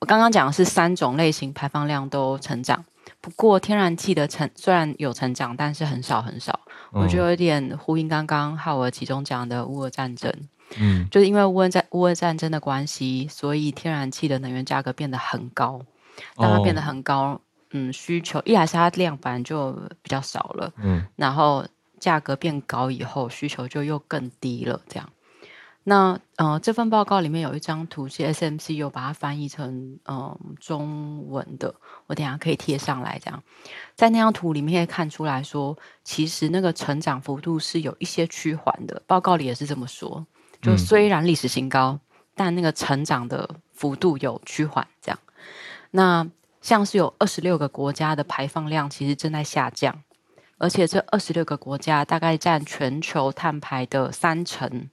[0.00, 2.84] 我刚刚讲的是三种类型排放量都成长，
[3.20, 6.58] 不过天然气的成虽然有成长，但是很少很少，
[6.92, 10.32] 嗯、我觉得有点呼应刚刚浩尔其中讲的乌俄战争，
[10.76, 15.80] 嗯，就是因为乌俄战乌俄战争的关系，所以天然气的能源价格变得很高，
[16.36, 17.40] 当它变得很高。
[17.66, 21.66] 哦嗯，需求一来是它量本来就比较少了，嗯，然后
[21.98, 25.08] 价格变高以后，需求就又更低了，这样。
[25.88, 31.72] 那呃，这份报告里面有一张图，是 SMC 有把它翻译成嗯、呃、中文的，
[32.08, 33.40] 我等下可以贴上来，这样。
[33.94, 40.26] 在那张图里面可以看出来说，其实那个成长幅度是有一些趋缓的，报告里也是这么说，
[40.60, 42.00] 就虽然历史新高，嗯、
[42.34, 45.18] 但那个成长的幅度有趋缓，这样。
[45.92, 46.26] 那
[46.66, 50.02] 像是有二十六个国家的排放量其实正在下降，
[50.58, 54.90] 而且这二十六个国家大概占全球碳排的三成，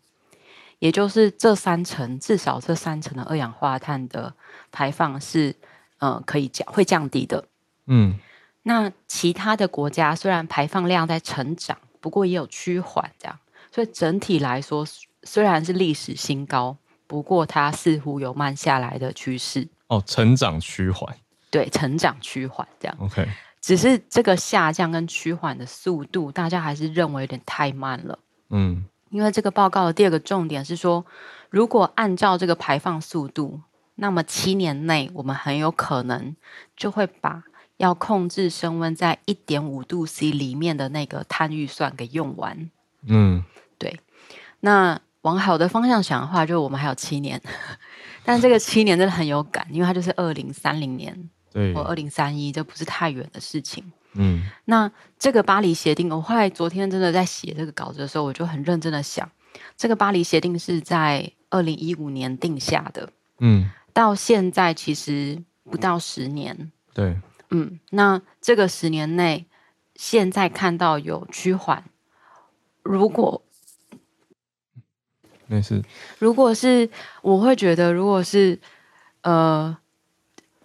[0.78, 4.36] 也就是这三成至少这三成的二氧化碳的
[4.72, 5.56] 排放是
[5.98, 7.44] 呃可以降会降低的。
[7.88, 8.20] 嗯，
[8.62, 13.40] 那其他的国家虽然排放量在成长，不过也有趋缓这样，
[13.72, 14.86] 所以整体来说
[15.24, 19.68] 虽然是历史新高，不过它似乎有慢下来的趋势。
[19.88, 21.18] 哦，成长趋缓。
[21.54, 23.28] 对，成长趋缓这样，OK，
[23.62, 28.18] 只是这个下降跟趋缓的速度，大家还是认为有点太慢了。
[28.50, 31.06] 嗯，因为这个报告的第二个重点是说，
[31.52, 33.62] 如果按照这个排放速度，
[33.94, 36.36] 那么七年内我们很有可能
[36.76, 37.44] 就会把
[37.78, 42.72] 要控制升温在一点五度 C 里面的那个碳预算给用完。
[43.06, 43.44] 嗯，
[43.78, 44.00] 对。
[44.62, 47.39] 那往好的方向想的话，就我们还有七年，
[48.26, 51.30] 但这个七年真的很有感，因为它就是二零三零年。
[51.54, 53.92] 对，我二零三一，这不是太远的事情。
[54.16, 59.30] 嗯，那这个巴黎协定，我后来昨天真的在写这个稿子的时候，我就很认真的想，
[59.78, 63.10] 这个巴黎协定是在二零一五年定下的。
[63.39, 66.72] 嗯，到现在其实不到十年。
[66.94, 67.16] 对，
[67.50, 69.46] 嗯，那这个十年内，
[69.96, 71.84] 现在看到有趋缓，
[72.82, 73.44] 如果
[75.48, 75.84] 没事，
[76.20, 76.89] 如果是
[77.22, 78.60] 我会觉得，如果是
[79.22, 79.78] 呃。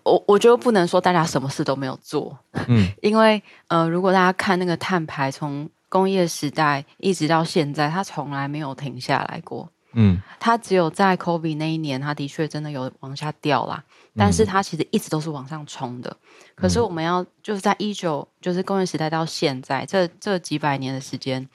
[0.09, 13.83] 我我觉得不能说大家什么事都没有做，嗯， 因为呃，如果大家看那个碳排从工业时代一直到现在，它从来没有停下来过，嗯，它只有在 COVID 那一年，它的确真的有往下掉啦，
[14.17, 16.17] 但是它其实一直都是往上冲的。
[16.55, 21.49] 可是我们要就是在一九就是工业时代到现在这这几百年的时间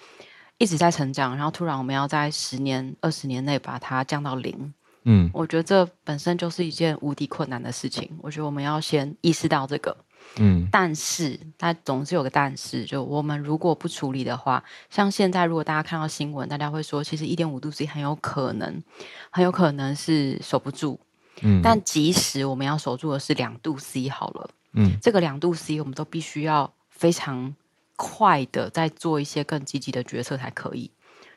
[0.58, 4.74] 一直在成长，然后突然我们要在十年二十年内把它降到零。
[5.06, 8.10] 嗯，我觉得这本身就是一件无敌困难的事情。
[8.22, 9.96] 我觉得我们要先意识到这个，
[10.38, 18.82] 嗯，但是它总是有个但是，就我们如果不处理的话，像现在如果大家看到新闻，大家会说，其实一点五度 C 很有可能，
[19.30, 20.98] 很有可能是守不住，
[21.42, 27.54] 嗯，但即使我们要守住的是两度 C 好了，嗯，这个两度 C 我们都必须要非常
[27.97, 30.89] 快的再做一些更积极的决策才可以。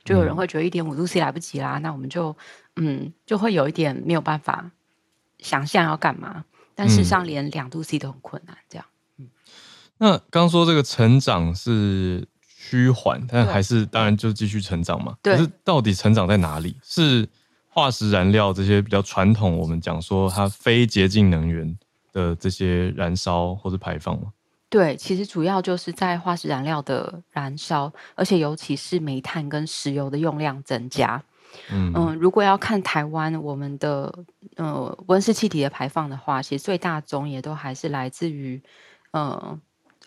[0.07, 2.35] 就有人会觉得一点五度 C 来不及啦，那我们就。
[2.79, 4.71] 嗯，就会有一点没有办法
[5.39, 6.45] 想象要干嘛，
[6.75, 8.85] 但事实上连两度 C 都很困难，这样。
[9.17, 9.31] 嗯，
[9.97, 12.29] 那刚说这个成长是
[12.69, 15.17] 趋缓，但还是当然就继续成长嘛。
[15.23, 15.35] 对。
[15.35, 16.77] 可是到底成长在哪里？
[16.83, 17.27] 是
[17.71, 21.79] 化石燃料这些比较传统，我们讲说它非洁净能源
[22.13, 24.27] 的这些燃烧或者排放吗？
[24.69, 31.23] 对，其实主要就是在化石燃料的燃烧，而且尤其是煤炭跟石油的用量增加。
[31.71, 34.13] 嗯、呃，如果要看台湾我们的
[34.57, 38.61] 呃温室气体的排放的话，其实最大宗也都还是来自于
[39.13, 39.59] 呃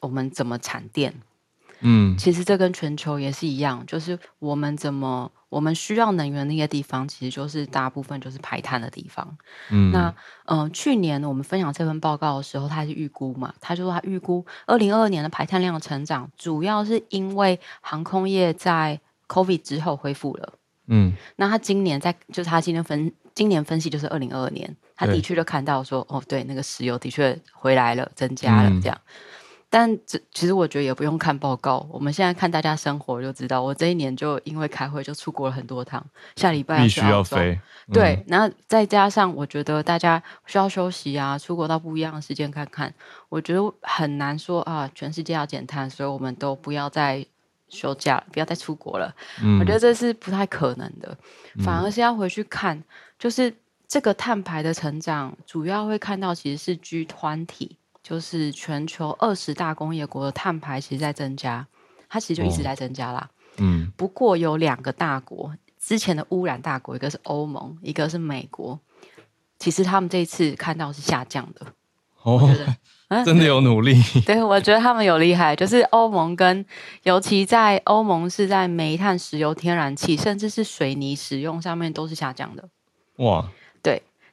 [0.01, 1.13] 我们怎么产电。
[1.81, 9.37] 嗯，其实这跟全球也是一样，就是我们怎么我们需要能源那些地方，其实就是大部分就是排碳的地方。
[9.69, 10.13] 嗯，那
[10.45, 20.53] 嗯、呃，去年我们分享这份报告的时候，他是预估嘛，他就说他预估二零二二年的排碳量的成长，主要是因为航空业在 COVID 之后恢复了。
[20.87, 28.97] 嗯，那他今年在就是他今天分今年分析就是二零二二年，他的确就看到说哦，对，那个石油的确回来了，增加了这样。
[29.05, 29.13] 嗯
[29.71, 33.61] 但这其实我觉得也不用看报告，我们现在看大家生活就知道。
[33.61, 36.03] 我这一年就因为开会就出国了很多趟，
[36.35, 37.51] 下礼拜要必须要飞。
[37.87, 42.91] 嗯、对，然后再加上我觉得大家需要休息啊，出国到不一样的时间看看，
[43.29, 47.23] 我觉得很难说啊，全世界要减碳，所以我们都不要再
[47.67, 49.13] 休假，不要再出国了。
[49.43, 51.15] 嗯、我觉得这是不太可能的，
[51.63, 52.83] 反而是要回去看，
[53.19, 53.53] 就是
[53.87, 57.69] 这个碳排的成长，主要会看到其实是 G20。
[58.01, 61.67] 就是全球二十大工业国的碳排其实在增加，
[62.07, 63.29] 它其实就一直在增加啦。
[63.29, 68.79] 哦、嗯，不过有两个大国之前的污染大国，一个是欧盟，一个是美国。
[69.57, 71.65] 其实他们这一次看到是下降的。
[72.23, 72.49] 哦，
[73.25, 74.01] 真的有努力。
[74.25, 75.55] 对，我觉得他们有厉害。
[75.55, 76.65] 就是欧盟跟
[77.03, 82.69] 尤其在欧盟是在煤炭、石油、天然气，甚至是水泥使用上面都是下降的。
[83.17, 83.49] 哇，对。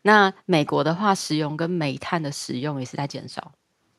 [0.07, 3.51] 那美国的话，石油跟煤炭的使用也是在减少。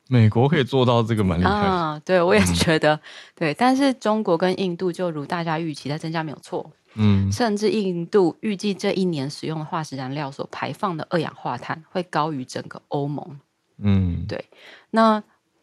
[0.08, 2.02] 美国可以做到这个蛮厉害啊！
[2.06, 3.00] 对，我也觉得、嗯、
[3.36, 3.54] 对。
[3.54, 13.38] 但是中国跟印度就如大家预期在增加没有错，嗯，甚至印度预计这一年使用的化石燃料所排放的二氧化碳会高于整个欧盟，
[13.80, 14.46] 嗯，对。
[14.92, 15.22] 那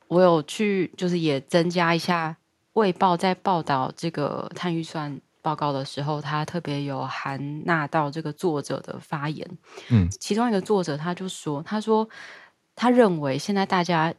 [0.08, 2.36] 我有去就是也增加一下
[2.74, 9.46] 卫报在报道这个碳预算报告的时候，他特别有含纳到这个作者的发言，
[9.90, 12.08] 嗯，其中一个作者他就说，他说
[12.74, 14.12] 他认为现在大家。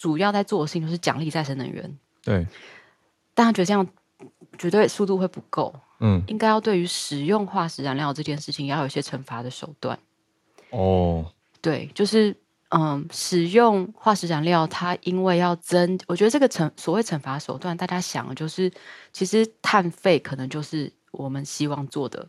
[0.00, 2.46] 主要在做的事情就是奖励再生能源，对，
[3.34, 3.86] 但他觉得这样
[4.56, 9.98] 绝对速度会不够，嗯，应该要对于使用化石燃料这件事情要有一些惩罚的手段。
[10.70, 11.30] 哦，
[11.60, 12.34] 对，就是
[12.70, 18.70] 嗯，使用化石燃料，它因为要增，我觉得这个惩所谓惩罚手段，大家想的就是，
[19.12, 22.26] 其实碳费可能就是我们希望做的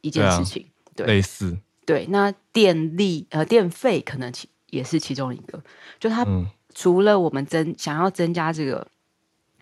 [0.00, 5.62] 一件事情，对，类似，对，那电力呃电费可能其也是其中一个，
[5.98, 6.24] 就它。
[6.24, 6.46] 嗯
[6.78, 8.86] 除了我们增想要增加这个，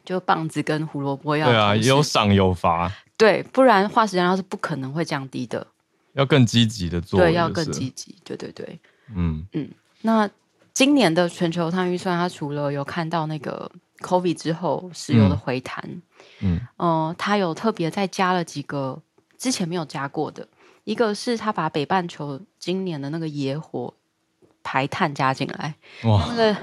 [0.04, 5.64] 就棒子跟胡萝卜要对啊，有赏有罚，对，不然化石燃料是不可能会降低的，
[6.14, 8.80] 要更积极的做，对，要更积极，对对对，
[9.14, 9.46] 嗯。
[9.52, 9.70] 嗯。
[10.04, 10.28] 那
[10.72, 15.82] 今年的全球碳预算，它除了有看到那个 COVID 之后石油的回弹，
[16.40, 19.00] 嗯，呃，它有特别再加了几个
[19.38, 20.46] 之前没有加过的，
[20.84, 23.94] 一个是它把北半球今年的那个野火。
[24.66, 25.74] 排碳加进来，
[26.04, 26.56] 哇，那个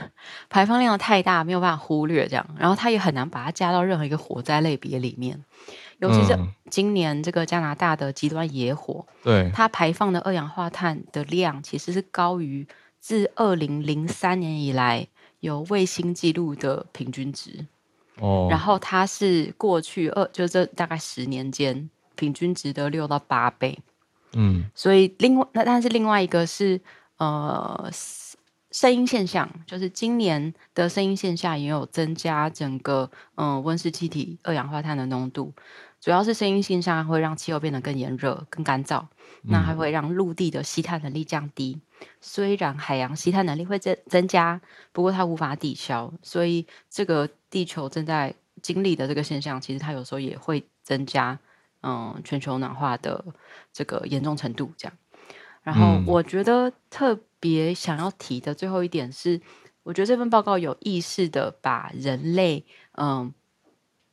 [0.50, 5.40] 排放量太大，没有办法忽略这样，然后它也很难把它加到任何一个火灾类别里面。
[6.00, 6.36] 尤其是
[6.72, 12.68] 今年这个加拿大的极端野火，对、嗯、它排放的二氧化碳的量其实是高于
[13.02, 15.06] 自二零零三年以来
[15.42, 17.66] 有卫星记录的平均值。
[18.20, 23.78] 哦，然后它是过去二就这大概十年间平均值的六到八倍。
[24.34, 26.80] 嗯，所以另外那但是另外一个是。
[27.18, 27.88] 呃，
[28.72, 35.54] 声音现象就是今年的声音现象也有增加，整个嗯温室气体二氧化碳的浓度，
[36.00, 39.06] 主要是声音现象会让气候变得更炎热、更干燥，
[39.44, 41.80] 那还会让陆地的吸碳能力降低。
[42.20, 51.40] 虽然海洋吸碳能力会增增加，不过它无法抵消，所以这个地球正在经历的这个现象，其实它有时候也会增加
[51.82, 53.24] 嗯全球暖化的
[53.74, 54.98] 这个严重程度，这样。
[55.64, 59.40] 然后我觉得特别想要提的最后一点是，
[59.84, 63.34] 我觉得这份报告有意识的把人类嗯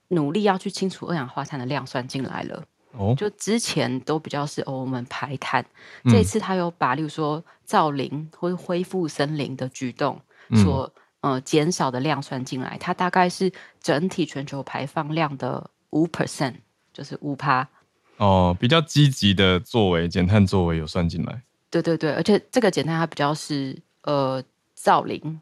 [0.08, 2.64] 努力要去清除二氧化碳的量算进来了。
[2.92, 5.64] 哦，就之前都比较是哦我们排碳，
[6.04, 10.20] 这次他有把例如说造林或者恢复森林的举动
[10.62, 16.54] 所呃减少的量算进来，它大概是整体全球排放量的五 percent，
[16.92, 17.68] 就是五趴。
[18.16, 21.42] 哦，比较积极的作为，减碳作为有算进来。
[21.70, 24.42] 对对对，而且这个减碳它比较是呃
[24.74, 25.40] 造林，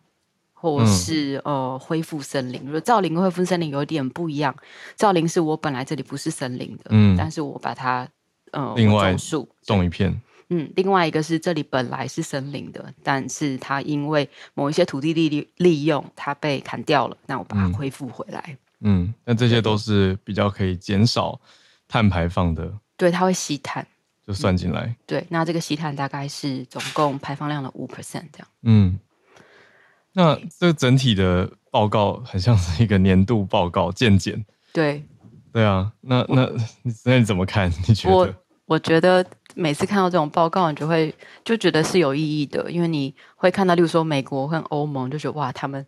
[0.66, 2.60] 或是、嗯、呃恢复森林。
[2.64, 4.52] 如果造林跟恢复森林有点不一样，
[4.96, 8.08] 造林是我本来这里不是森林的，嗯，但是我把它
[8.50, 10.20] 呃另外种树种一片。
[10.48, 18.56] 嗯，另外一个是这里本来是森林的，但是它因为某一些土地利利利用，它被砍掉了，那我把它恢复回来。
[18.80, 21.40] 嗯，那这些都是比较可以减少。
[21.88, 23.86] 碳排放的对，它会吸碳，
[24.26, 24.96] 就算进来、嗯。
[25.06, 28.48] 对，那这个吸碳大概是总共排放量的五 percent 这样。
[28.62, 28.98] 嗯，
[30.16, 34.42] 那这个整体的报告很像是一个年度报告见检。
[34.72, 35.04] 对，
[35.52, 36.50] 对啊，那那
[37.04, 37.70] 那你怎么看？
[37.86, 38.16] 你觉得？
[38.16, 41.14] 我我觉得每次看到这种报告，你就会
[41.44, 45.86] 就觉得是有意义的，因为你会看到，例如说美国和欧盟，就觉得哇，他们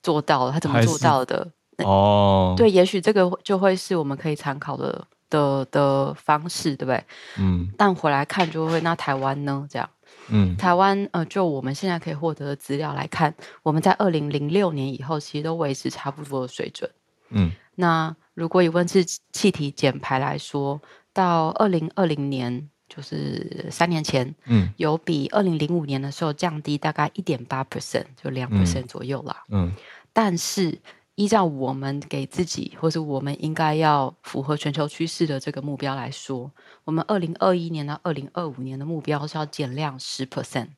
[0.00, 1.48] 做到了，他怎么做到的？
[1.78, 7.04] 哦，对，也许这个就会是我们可以参考的的的方式，对不对？
[7.38, 7.68] 嗯。
[7.76, 9.66] 但回来看就会，那台湾呢？
[9.68, 9.88] 这样，
[10.28, 16.90] 嗯，台湾呃，就我们现在可以获得的资料来看，我们在二零零六年以后，其实都维持差不多的水准。
[17.30, 17.52] 嗯。
[17.78, 20.80] 那如果以温室气体减排来说，
[21.12, 29.44] 到二零二零年，就是三年前，嗯，有比二零零五年的时候降低大概一点八 percent，就两 percent 左右啦。
[29.50, 29.72] 嗯，
[30.14, 30.78] 但是
[31.16, 36.50] 依照我们给自己，或是我们应该要符合全球趋势的这个目标来说，
[36.84, 40.68] 我们二零二一年到二零二五年的目标是要减量十 percent。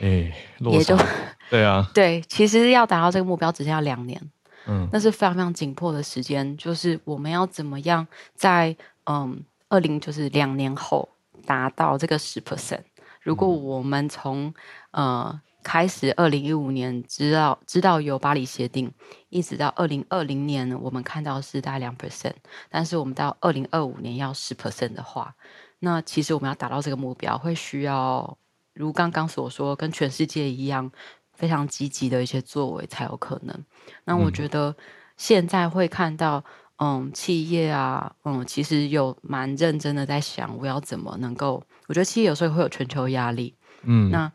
[0.00, 0.98] 哎，也就
[1.50, 4.20] 对啊，对，其实要达到这个目标，只剩下两年。
[4.66, 8.74] 嗯，那是非常非常紧迫的时间，就是我们要怎么样在
[9.04, 11.08] 嗯二零就是两年后
[11.44, 12.80] 达到这个十 percent。
[13.20, 14.52] 如果我们从
[14.92, 18.92] 呃开始二零一五年知道知道有巴黎协定，
[19.28, 22.34] 一直到二零二零年，我们看到是大概两 percent，
[22.68, 25.34] 但是我们到二零二五年要十 percent 的话，
[25.78, 28.36] 那其实我们要达到这个目标，会需要
[28.74, 30.90] 如刚刚所说，跟全世界一样。
[31.34, 33.64] 非常积极的一些作为才有可能。
[34.04, 34.76] 那我觉得
[35.16, 36.44] 现在会看到，
[36.76, 41.60] 嗯，企业啊，嗯，其实有蛮认真的在想，我要怎么能够？
[41.88, 44.30] 我觉得企业有时候会有全球压力，嗯，那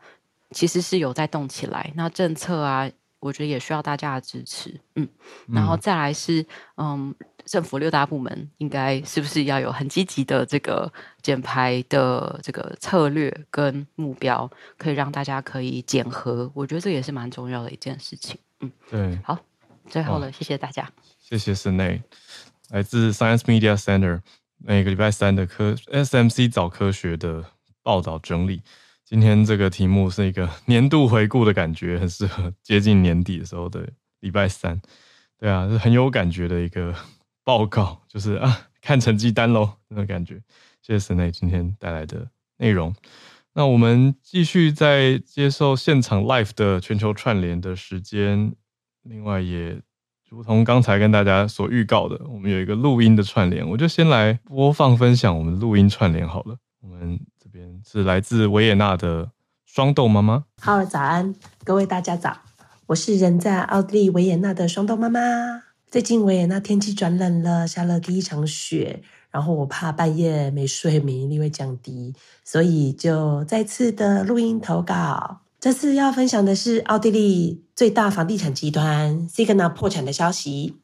[0.50, 1.92] 其实是有在动起来。
[1.94, 2.90] 那政策啊，
[3.20, 5.08] 我觉得也需要大家的支持，嗯，
[5.48, 6.46] 然后再来是，
[6.76, 7.14] 嗯。
[7.48, 10.92] 政府六大部门应该是不是要有很积极的这个
[11.22, 14.46] 减排的这个策略跟目标，
[14.76, 16.50] 可以让大家可以减核？
[16.52, 18.38] 我觉得这也是蛮重要的一件事情。
[18.60, 19.18] 嗯，对。
[19.24, 19.38] 好，
[19.88, 20.92] 最后了，谢谢大家。
[21.18, 22.02] 谢谢 Senei，
[22.68, 24.20] 来自 Science Media Center
[24.58, 27.42] 每个礼拜三的科 SMC 早科学的
[27.82, 28.60] 报道整理。
[29.08, 33.88] 今天这个题目是一个 年度回顾的感觉，很适合接近年底的时候的
[34.20, 34.78] 礼拜三。
[35.38, 36.94] 对啊，是很有感觉的一个。
[37.42, 40.38] 报告就是啊，看成绩单喽，那种感觉。
[40.82, 42.28] 谢谢 Senei 今天带来的
[42.58, 42.94] 内容。
[43.54, 48.54] 那我们继续在接受现场 live 的全球串联的时间。
[49.04, 49.80] 另外，也
[50.28, 56.58] 如同刚才跟大家所预告的，我们有一个录音的串联，我就先来播放分享我们录音串联好了。
[56.80, 59.32] 我们这边是来自维也纳的
[59.66, 60.44] 双豆妈妈。
[60.60, 62.38] 好，早安，各位大家早，
[62.86, 65.20] 我是人在奥地利维也纳的双豆妈妈。
[65.90, 72.14] 最近维也纳天气转冷了，下了第一场雪，然后我怕半夜没睡免疫力会降低，
[72.44, 75.40] 所以就再次的录音投稿。
[75.58, 80.76] 这次要分享的是奥地利最大房地产集团 Signa 破产的消息。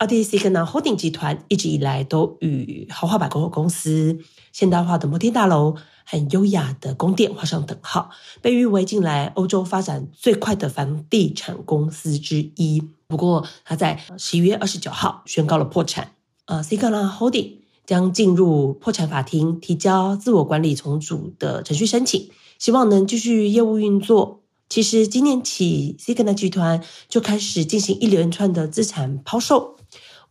[0.00, 4.18] 奥地利 Signa Holding 集团一直以来都与豪华百货公司、
[4.50, 5.76] 现代化的摩天大楼
[6.06, 8.08] 和优雅的宫殿画上等号，
[8.40, 12.82] 被誉为近来欧洲发展最快的房地产公司之一。
[13.08, 16.12] 不过，他在十一月二十九号宣告了破产。
[16.46, 24.40] 呃，Signa Holding 将进入破产法庭，提交自我管理重组的程序申请，希望能继续业务运作。
[24.70, 29.76] 其实，今年起，Signa 集团就开始进行一连串的资产抛售。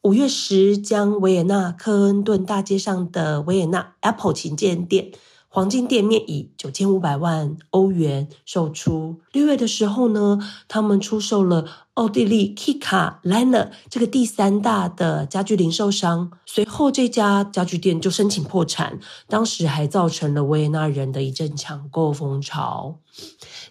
[0.03, 5.11] 五月时，将维也纳科恩顿大街上的维也纳 Apple 旗舰店。
[5.51, 9.19] 黄金店面以九千五百万欧元售出。
[9.33, 10.39] 六月的时候呢，
[10.69, 16.31] 他们出售了奥地利 Kika Liner 这个第三大的家具零售商。
[16.45, 22.99] 随后，这家家具店就申请破产，当时还造成了维也纳人的一阵抢购风潮。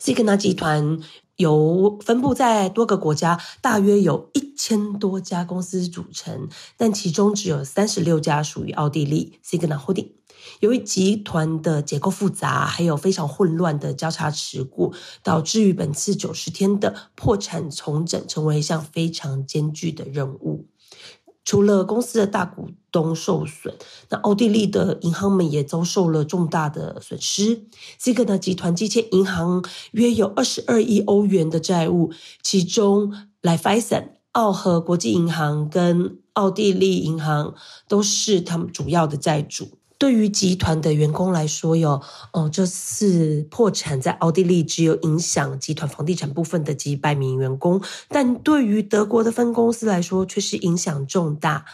[0.00, 0.98] Signa 集团
[1.38, 10.10] 由分布在多个国家，大约有一千多家公司组成，但其中只有三十六家属于奥地利 Signa Holding。
[10.58, 20.66] 由于集团的结构复杂，还有非常混乱的交叉持股，导致于本次九十天的破产重整成为一项非常艰巨的任务。
[21.44, 23.74] 除了公司的大股东受损，
[24.08, 27.64] 那奥地利的银行们也遭受了重大的损失。
[27.98, 32.10] 这个呢，集团积欠银行约有二十二亿欧元的债务，
[32.42, 33.12] 其中
[33.42, 37.54] Raiffeisen 奥和国际银行跟奥地利银行
[37.88, 39.70] 都是他们主要的债主。
[39.98, 42.00] 对于集团的员工来说，有
[42.32, 51.64] 哦，这次破产在奥地利只有影响集团房地产部分的几百名员工，但对于德国的分公司来说却是影响重大。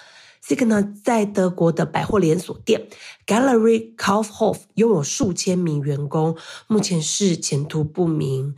[0.47, 2.89] Signa 在德国的百货连锁店
[3.27, 6.37] Gallery Kaufhof 拥有数千名员工，
[6.67, 8.55] 目前是前途不明。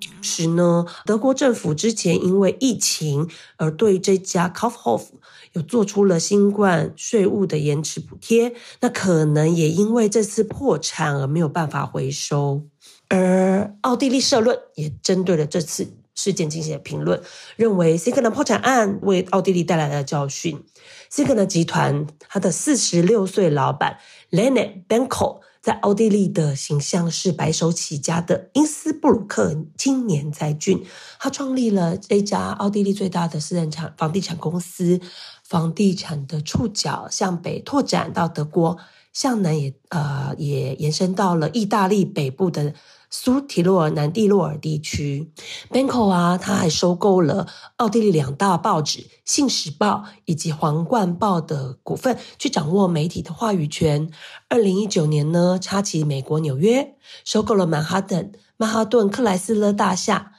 [0.00, 5.08] 同时呢，德国政府之前因为疫情而对这家 Kaufhof
[5.52, 12.62] 有做出了新冠税务的延迟补贴，那可能也因为这次破产而没有办法回收。
[13.08, 17.22] 而奥地利社论也针对了这次事件进行了评论，
[17.54, 20.64] 认为 Signa 破产案为奥地利带来了教训。
[21.12, 23.98] Signa 集团他的四十六岁老板
[24.30, 30.84] Lene Benko 在奥地利的形象是白手起家的因斯布鲁克青年才俊，
[31.20, 35.00] 他创立了这家奥地利最大的私人产房地产公司，
[35.44, 38.78] 房地产的触角向北拓展到德国，
[39.12, 42.74] 向南也呃也延伸到了意大利北部的。
[43.08, 45.30] 苏提洛尔、南蒂洛尔地区
[45.70, 47.46] ，Benko 啊，他还收购了
[47.76, 54.10] 奥地利两大报纸《信使报》以及《皇冠报》的股份，去掌握媒体的话语权。
[54.48, 60.32] 二零一九年呢，插旗美国纽约，收购了曼哈顿曼哈顿克莱斯勒大厦。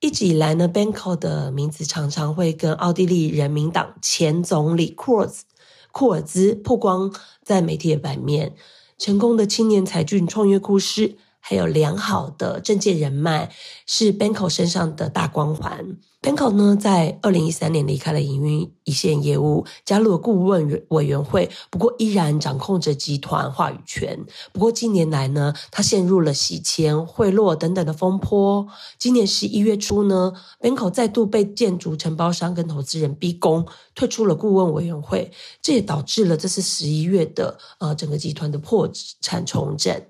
[0.00, 5.44] 一直以来呢，Benko 的名字常常会跟奥地利人民党前总理库尔兹
[5.92, 8.54] 库尔兹曝光在媒体的版面。
[8.98, 11.16] 成功的青年才俊创业故事。
[11.44, 13.52] 还有良好的政界人脉
[13.84, 15.98] 是 Benko 身上的大光环。
[16.22, 24.24] Benko 呢，在二零一三年离开了营运一线业务，加入了顾问委员会，不过依然掌控着集团话语权。
[24.52, 28.68] 不过近年来呢，他陷入了洗钱、贿赂等等的风波。
[28.96, 33.66] 今年十一月初呢，Benko 再度被建筑承包商跟投资人逼宫，
[33.96, 38.88] 退出了顾问委员会，这也导致了这次十一月的呃整个集团的破
[39.20, 40.00] 产重整。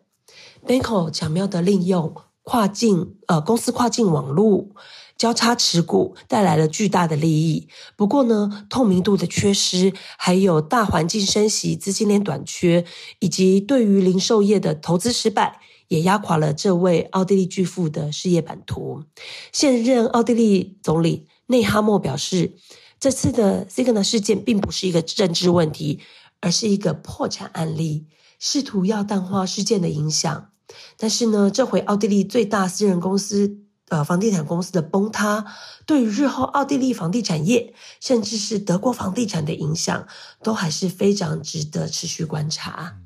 [0.66, 4.68] Banko 巧妙的利用跨境呃公司跨境网络
[5.16, 7.68] 交叉持股，带来了巨大的利益。
[7.96, 12.84] 不过呢，透明度的缺失，还有大环境升息、资金链短缺，
[13.20, 19.04] 以及对于零售业的投资失败，也压垮了这位奥地利巨富的事业版图。
[19.52, 22.54] 现任奥地利总理内哈默表示，
[22.98, 26.00] 这次的 Signal 事件并不是一个政治问题，
[26.40, 28.06] 而是一个破产案例，
[28.40, 30.51] 试图要淡化事件的影响。
[30.96, 33.58] 但是呢，这回奥地利最大私人公司，
[33.88, 35.44] 呃，房地产公司的崩塌，
[35.86, 40.06] 对于日后奥地利房地产业，甚至是德国房地产的影响，
[40.42, 42.96] 都还是非常值得持续观察。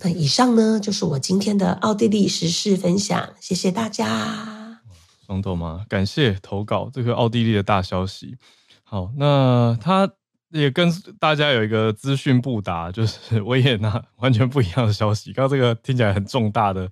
[0.00, 4.80] 那以上呢，就是我今天的奥地利时事分享，谢谢大家。
[5.26, 8.36] 双豆妈，感谢投稿这个奥地利的大消息。
[8.84, 10.10] 好，那他
[10.50, 15.32] 也跟大家有一个资讯不达，就是维也纳完全不一样的消息。
[15.32, 16.90] 刚刚这个听起来很重大的。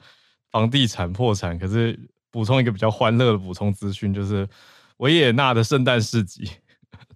[0.52, 1.98] 房地产破产，可是
[2.30, 4.48] 补充一个比较欢乐的补充资讯，就是
[4.98, 6.48] 维也纳的圣诞市集，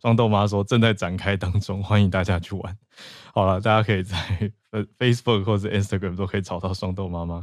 [0.02, 2.76] 双豆妈说正在展开当中，欢迎大家去玩。
[3.32, 4.16] 好了，大家可以在
[4.98, 7.42] Facebook 或者 Instagram 都可以找到双豆妈妈。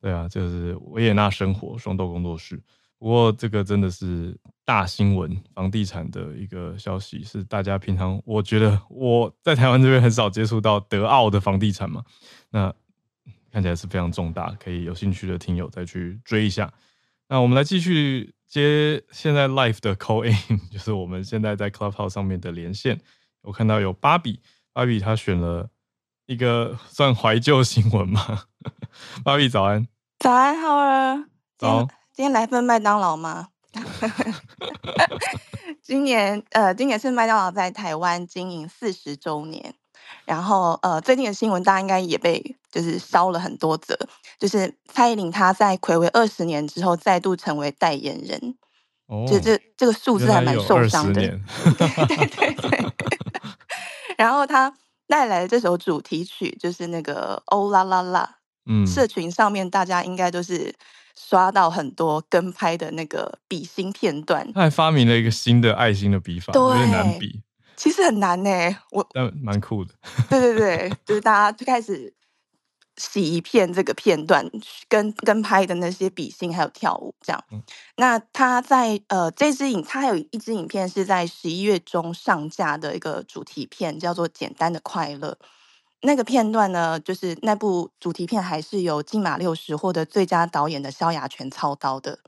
[0.00, 2.60] 对啊，就是维也纳生活双豆工作室。
[3.00, 12.04] 不过这个真的是大新闻，房地产的一个消息，是大家平常我觉得我在台湾这边很少接触到德奥的房地产嘛，
[12.50, 12.72] 那。
[13.52, 16.72] 看起来是非常重大，可以有兴趣的听友再去追一下。
[17.28, 20.36] 那我们来继续接现在 live 的 call in，
[20.70, 23.00] 就是我们现在在 Clubhouse 上面的连线。
[23.42, 24.38] 我看到有芭比，
[24.72, 25.68] 芭比她选了
[26.26, 28.44] 一个算怀旧新闻吗？
[29.24, 29.84] 芭比早安，
[30.20, 31.24] 早安，浩儿，
[31.58, 31.88] 早。
[32.20, 33.48] 今天来份麦当劳吗？
[35.82, 39.74] 今年呃，今年是麦当劳在台湾经营四十周年。
[40.26, 43.98] 然后，呃，最近的新闻大家应该也被就是烧了很多则，
[44.38, 48.54] 就是蔡依林她在暌违二十年之后再度成为代言人，
[49.06, 51.40] 哦，就这这个数字还蛮受伤的，对
[52.04, 52.84] 对对对。
[54.18, 54.70] 然后她
[55.08, 60.74] 带来的这首主题曲就是那个《欧啦啦啦》，嗯，社群上面大家应该都是
[61.28, 64.50] 刷到很多跟拍的那个比心片段。
[64.54, 67.42] 他还发明了一个新的爱心的笔法，有点难比。
[67.76, 68.50] 其实很难呢，
[68.90, 69.94] 我但蛮酷的。
[70.28, 72.12] 对对对，就是大家就开始
[72.96, 74.44] 洗一片这个片段，
[74.88, 77.44] 跟跟拍的那些比心，还有跳舞这样。
[77.52, 77.62] 嗯、
[77.96, 85.38] 那他在呃这支影，他还有一支影片是在十一月中上架的一个主题片，叫做《简单的快乐》。
[86.02, 92.18] 那个片段呢，就是那部主题片还是由金马六十获得最佳导演的萧亚全操刀的。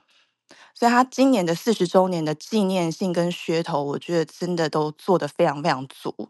[0.74, 6.28] 所以他今年的四十周年的纪念性跟噱头，我觉得真的都做得非常非常足。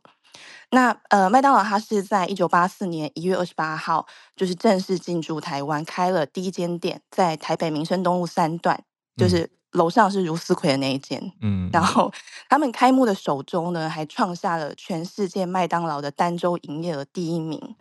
[0.71, 8.83] 那呃，麦当劳它是在一九八四年一月二十八号，就是正式进驻台湾，开了第一间店，在台北民生东路三段，
[9.17, 12.13] 就是楼上是如斯奎的那一间，嗯，然后
[12.49, 17.75] 他们开幕的首周呢，还创下了全世界麦当劳的单周营业额第一名，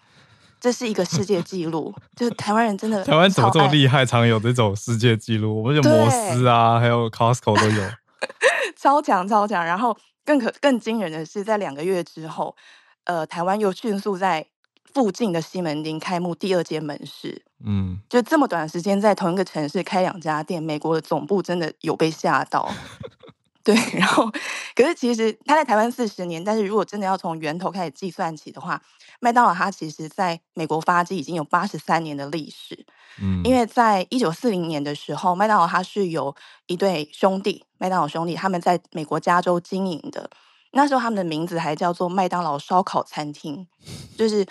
[0.59, 1.93] 这是一个世界 纪录。
[2.15, 5.61] 就是台湾人真的，台湾怎么这么厉害，常有这种世界纪录？
[5.61, 7.89] 我们有摩斯啊，还有 Costco 都有，
[8.77, 9.63] 超强超强。
[9.65, 12.55] 然后更可更惊人的是，在两个月之后，
[13.03, 14.47] 呃，台湾又迅速在
[14.93, 17.43] 附近的西门町开幕第二间门市。
[17.65, 22.71] 嗯，就这么短的时间，在同一个城市开两家店，美国的总部真的有被吓到。
[23.63, 24.27] 对， 然后
[24.75, 28.81] 可是其实他在台湾四十年，但是如果真的要从源头开始计算起的话，
[29.19, 32.87] 麦当劳它其实在美国发迹已经有八十三年的历史。
[33.21, 36.35] 嗯，因为在一九四零年的时候，麦当劳它是有
[36.65, 40.27] 一对兄弟，麦当劳兄弟他们在美国加州经营的，
[40.71, 43.67] 那时候他们的名字还叫做麦当劳烧烤餐厅，
[44.17, 44.43] 就是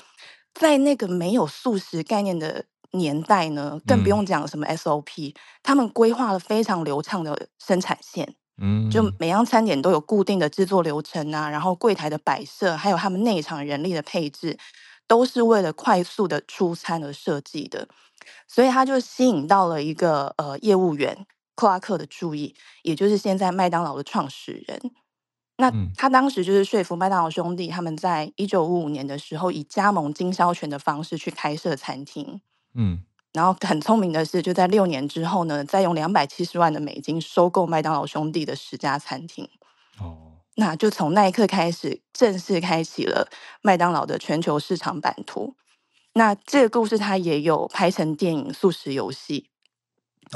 [0.55, 2.67] 在那个没有素食概念的。
[2.93, 14.59] 年代呢，更不用讲什么 SOP，、嗯、他们规划了非常流畅的生产线，嗯，就每样餐点都有固定的制作流程啊，然后柜台的摆设，还有他们内场人力的配置，
[15.07, 17.89] 都是为了快速的出餐而设计的，
[18.47, 24.81] 所以他就吸引到了一个呃业务员克拉克的注意，也就是现在麦当劳的创始人。
[25.57, 32.41] 那他当时就是说服麦当劳兄弟，他们在一九五五年的时候，以加盟经销权的方式去开设餐厅。
[32.75, 33.03] 嗯，
[33.33, 39.49] 然后很聪明的是，就在六年之后呢，再用两百七十万的美金收购麦当劳兄弟的十家餐厅。
[39.99, 43.29] 哦，那就从那一刻开始，正式开启了
[43.63, 45.57] 麦当劳的全球市场版图。
[46.15, 49.49] 那这个故事它也有拍成电影《速食游戏》，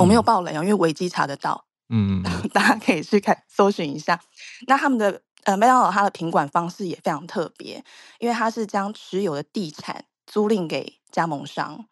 [0.00, 1.64] 我没有爆雷啊，因为维基查得到。
[1.88, 2.22] 嗯，
[2.54, 4.20] 大家可以去看搜寻一下。
[4.66, 7.84] 那他们的呃麦当劳它的品管方式也非常特别，
[8.20, 11.86] 因为它是将持有的地产租赁给加盟商。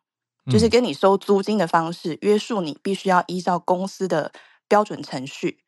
[0.50, 4.32] 就是跟你收租金的方式，约束你必须要依照公司的
[4.66, 5.58] 标准程序，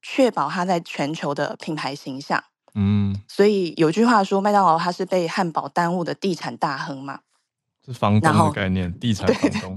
[0.00, 2.44] 确保它在全球的品牌形象。
[2.74, 7.20] 嗯，所以有句话说，麦当劳它是被汉堡耽误的地产大亨嘛，
[7.84, 9.76] 是房东的概念，地产房东。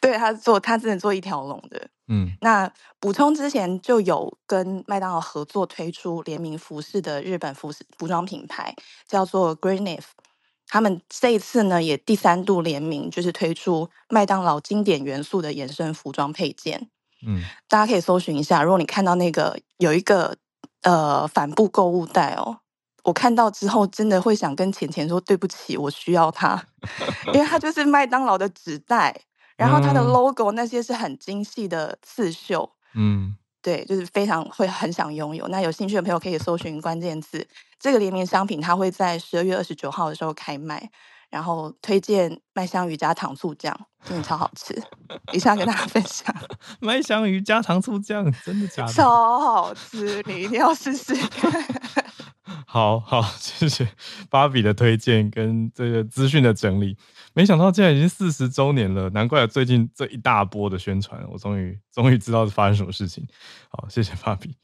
[0.00, 1.88] 对，对，他做他真的做一条龙的。
[2.08, 2.70] 嗯，那
[3.00, 8.74] 补充之前就有跟麦当劳合作推出联名服饰的日本服饰服装品牌，
[9.08, 10.02] 叫做 Greenleaf。
[10.68, 16.88] 他们这一次呢，也第三度联名，就是推出麦当劳经典元素的衍生服装配件。
[17.26, 20.36] 嗯，大家可以搜寻一下，如果你看到那个有一个
[20.82, 22.58] 呃帆布购物袋哦，
[23.04, 26.62] 我看到之后真的会想跟钱钱说对不起，我需要它，
[27.32, 29.22] 因为它就是麦当劳的纸袋，
[29.56, 32.72] 然后它的 logo 那些是很精细的刺绣。
[32.94, 33.36] 嗯。
[33.66, 35.48] 对，就是非常会很想拥有。
[35.48, 37.44] 那有兴趣的朋友可以搜寻关键字，
[37.80, 40.88] 这个联名商品它会在十二月二十九号的时候开卖。
[41.28, 44.80] 然后推荐麦香鱼加糖醋酱，真的超好吃，
[45.32, 46.32] 一下跟大家分享。
[46.78, 48.92] 麦香鱼加糖醋酱，真的假的？
[48.92, 51.50] 超好吃，你一定要试试看。
[52.64, 53.88] 好好，谢谢
[54.30, 56.96] 芭比的推荐跟这个资讯的整理。
[57.36, 63.28] 没想到竟然已经四十周年了，难怪最近这一大波的宣传，我终于终于知道是发生什么事情。
[63.68, 64.56] 好，谢谢芭比。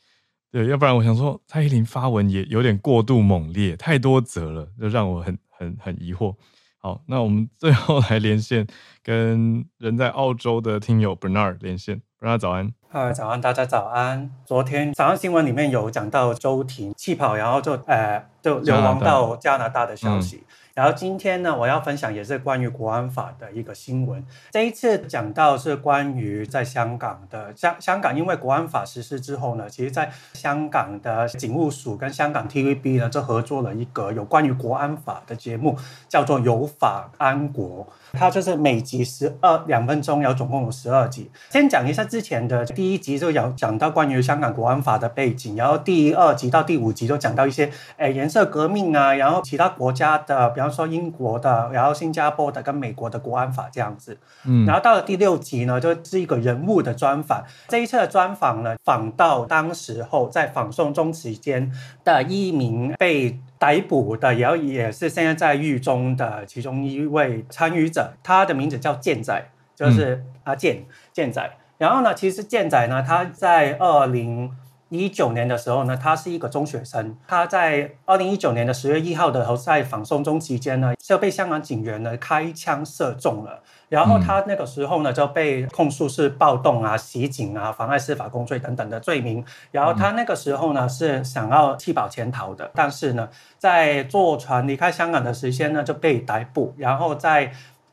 [0.50, 6.34] 对，要不然我想说蔡依林发文也有点过度猛烈，太多则了，就让我很很很疑惑。
[6.78, 8.66] 好，那我们 最后来连线
[9.02, 12.72] 跟人在澳洲的听友 Bernard 连线，Bernard 早安。
[12.94, 14.30] 嗨，早安，大家早安。
[14.44, 20.42] 昨天早上新闻里面有讲到周婷弃跑，然后就呃就流亡到加拿大的消息。
[20.74, 24.24] 然后今天呢，我要分享也是关于国安法的一个新闻。
[24.50, 35.76] 这一次讲到是关于在香港的香香港，因为国安法实施之后呢，其实在香港的警务署跟香港 TVB 呢，就合作了一个有关于国安法的节目，
[36.08, 37.86] 叫做《有法安国》。
[38.18, 41.30] 它就是每集十二两分钟，然后总共有十二集。
[41.50, 54.18] 先讲一下之前的第一集，就有讲到关于香港国安法的背景，然后第二集到第五集就讲到一些诶颜色革命啊，然后其他国家的，比方说英国的，然后新加坡的跟美国的国安法这样子。
[54.44, 57.44] 嗯，然后到了第六集呢，就是一个人物的专访。
[57.68, 61.70] 这一次的专访呢，访到当时候在访送中期间
[62.02, 63.38] 的一名被。
[63.62, 69.40] 逮捕的，然后也是现在在狱中的其中一位参与者，他的名字叫健仔，
[69.76, 71.48] 就是阿健健仔。
[71.82, 74.48] 然后呢，其实健仔呢，他在二零
[74.88, 83.58] 一九年的时候呢，他是一个中学生，他在二零一九年的十月一号的时候，在反送中期间呢，就被香港警员呢开枪射中了。
[83.88, 89.44] 然后他那个时候呢就被控诉是暴动啊、袭警啊、妨碍司法公罪等等的罪名。
[89.70, 93.28] 然后他那个时候呢是想要弃保潜逃的，但是呢
[93.58, 97.52] 在坐船离开香港的时间呢就被逮捕，然后在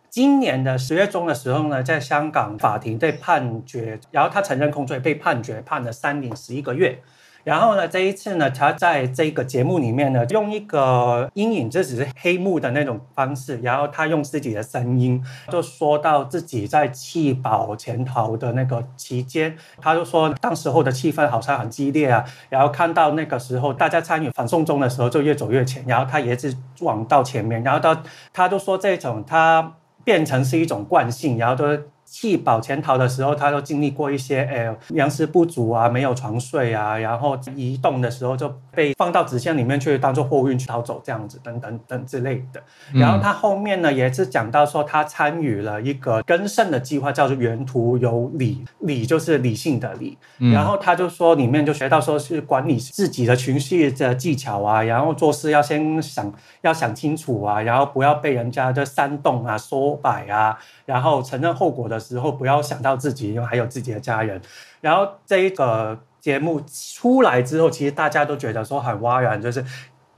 [0.10, 7.00] 今年的十月中的时候呢，在香港法庭被判决，然后他承认控罪，被判决判了三年十一个月。
[7.46, 28.04] 然后呢，这一次呢，他在这个节目里面呢，用一个阴影，这只是黑幕的那种方式，然后他用自己的声音，就说到自己在弃保潜逃的那个期间，他就说当时候的气氛好像很激烈啊，然后看到那个时候大家参与反送中的时候就越走越前，然后他也是往到前面，然后到
[28.34, 29.76] 他就说这种他
[30.10, 31.64] 变成是一种惯性，然后都。
[32.10, 42.62] 弃保潜逃的时候，他都经历过一些，呃，粮食不足啊，没有床睡啊，然后移动的时候就被放到纸箱里面去当做货运去逃走这样子，等等等之类的。
[42.94, 50.18] 然后他后面呢，也是讲到说他参与了一个更胜的计划，叫做原图有理，理就是理性的理。
[50.52, 64.42] 然后他就说里面就学到说是管理自己的情绪的技巧啊，然后做事要先想，要想清楚啊，然后不要被人家的煽动啊、说摆啊，然后承认后果的时候不要想到自己，因为还有自己的家人。
[64.82, 66.62] 然后这一个节目
[67.02, 69.64] 出来之后，其实大家都觉得说很哗然，就是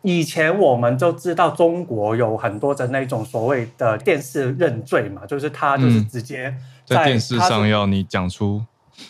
[0.02, 6.56] 以前我们就知道中国有很多的那种所谓的电视认罪嘛，就是他就是直接
[6.86, 8.64] 在，在电视上要你讲出。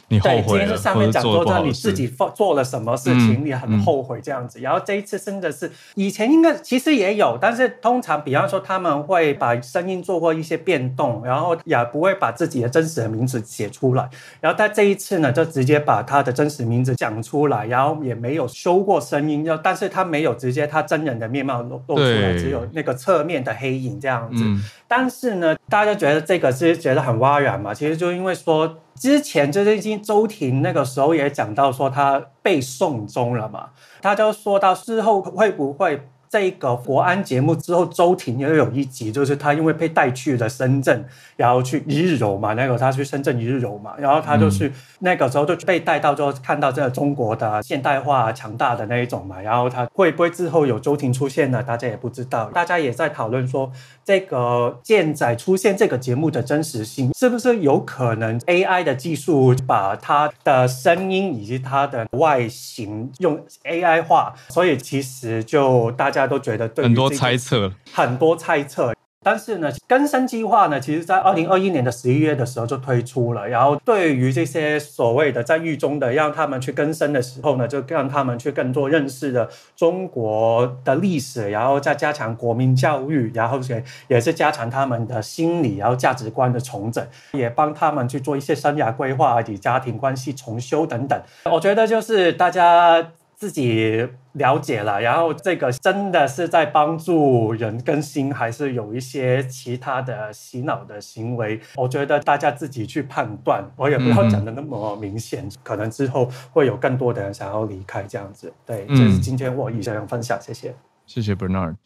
[0.07, 4.59] 你后悔了，对，今天是上面讲说，说你自己做做了什么事情，你很后悔这样子。
[4.59, 14.09] 然后这一次真的是，以前应该其实也有，但是通常比方说他们会把声音做过一些变动，然后也不会把自己的真实的名字写出来。
[14.39, 24.43] 然后他这一次呢，就直接把他的真实名字讲出来，然后也没有修过声音，要但是他没有直接他真人的面貌露露出来，只有那个侧面的黑影这样子。
[24.45, 27.73] 嗯、但是呢，大家觉得这个是觉得很挖然嘛？
[27.73, 28.77] 其实就因为说。
[29.01, 36.07] 之前就是已经周婷那个时候也讲到说他被送终了嘛，他就说到事后会不会。
[36.31, 51.61] 这个国安节目之后，周婷也有一集，就是他因为被带去了深圳，然后去一日游嘛，那个他去深圳一日游嘛，然后他就去、嗯、那个时候就被带到之后，看到这个中国的现代化强大的那一种嘛，然后他会不会之后有周婷出现呢？
[51.61, 53.69] 大家也不知道，大家也在讨论说，
[54.11, 66.21] 这个舰载出现这个节目的真实性，是不是有可能 AI 的技术把它的声音以及它的外形用 AI 化，所以其实就大家。
[66.21, 68.93] 大家都觉得对，很多猜测，很多猜测。
[69.23, 73.47] 但是呢，更生计划呢，其实在二零二一年的十一月的时候就推出了。
[73.47, 91.21] 然后对于这些所谓的在狱中的，让他们去更生的时候呢，就让他们去更多认识的中国的历史，然后再加强国民教育，然后也也是加强他们的心理，然后价值观的重整，也帮他们去做一些生涯规划以及家庭关系重修等等。
[91.45, 93.11] 我觉得就是大家。
[93.41, 101.59] 自己了解了，然后这个真的是在帮助人更新，还是有一些其他的洗脑的行为？
[101.75, 108.53] 我觉得大家自己去判断，我也不要讲的那么明显，嗯、可能之后会有更多的人想要离开这样子。
[108.63, 110.75] 对，这是今天我以上分享，谢谢。
[111.07, 111.77] 谢谢 Bernard。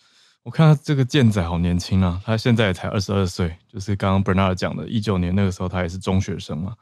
[0.44, 6.74] 我看他这个健仔好年轻啊，他现在也才二十二岁，就是刚刚 Bernard 讲的，一九年那个时候他也是中学生嘛，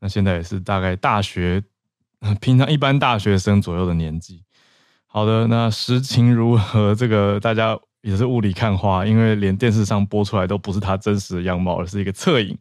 [0.00, 1.62] 那现在也是大概大学。
[2.40, 4.44] 平常一般大学生左右的年纪，
[5.06, 6.94] 好的，那实情如何？
[6.94, 12.56] 这个大家也是雾里看花，因为连电视上播出来都不是他真实的样貌，而是一个侧影，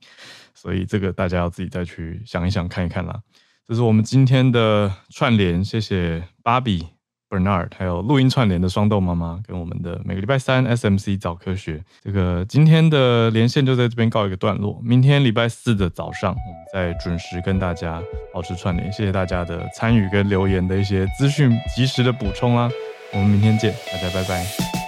[0.56, 3.22] 所以这个大家要自己再去想一想，看一看啦。
[3.68, 7.01] 这是我们今天的串联，谢谢芭比。
[7.32, 14.82] Bernard，还有录音串联的双豆妈妈，跟我们的每个礼拜三 SMC 早科学，这个今天的连线就在这边告一个段落。
[14.84, 18.02] 明天礼拜四的早上，我们再准时跟大家
[18.34, 18.92] 保持串联。
[18.92, 22.70] 谢谢大家的参与跟留言的一些资讯及时的补充啦。
[23.14, 24.81] 我们明天见，大家拜拜。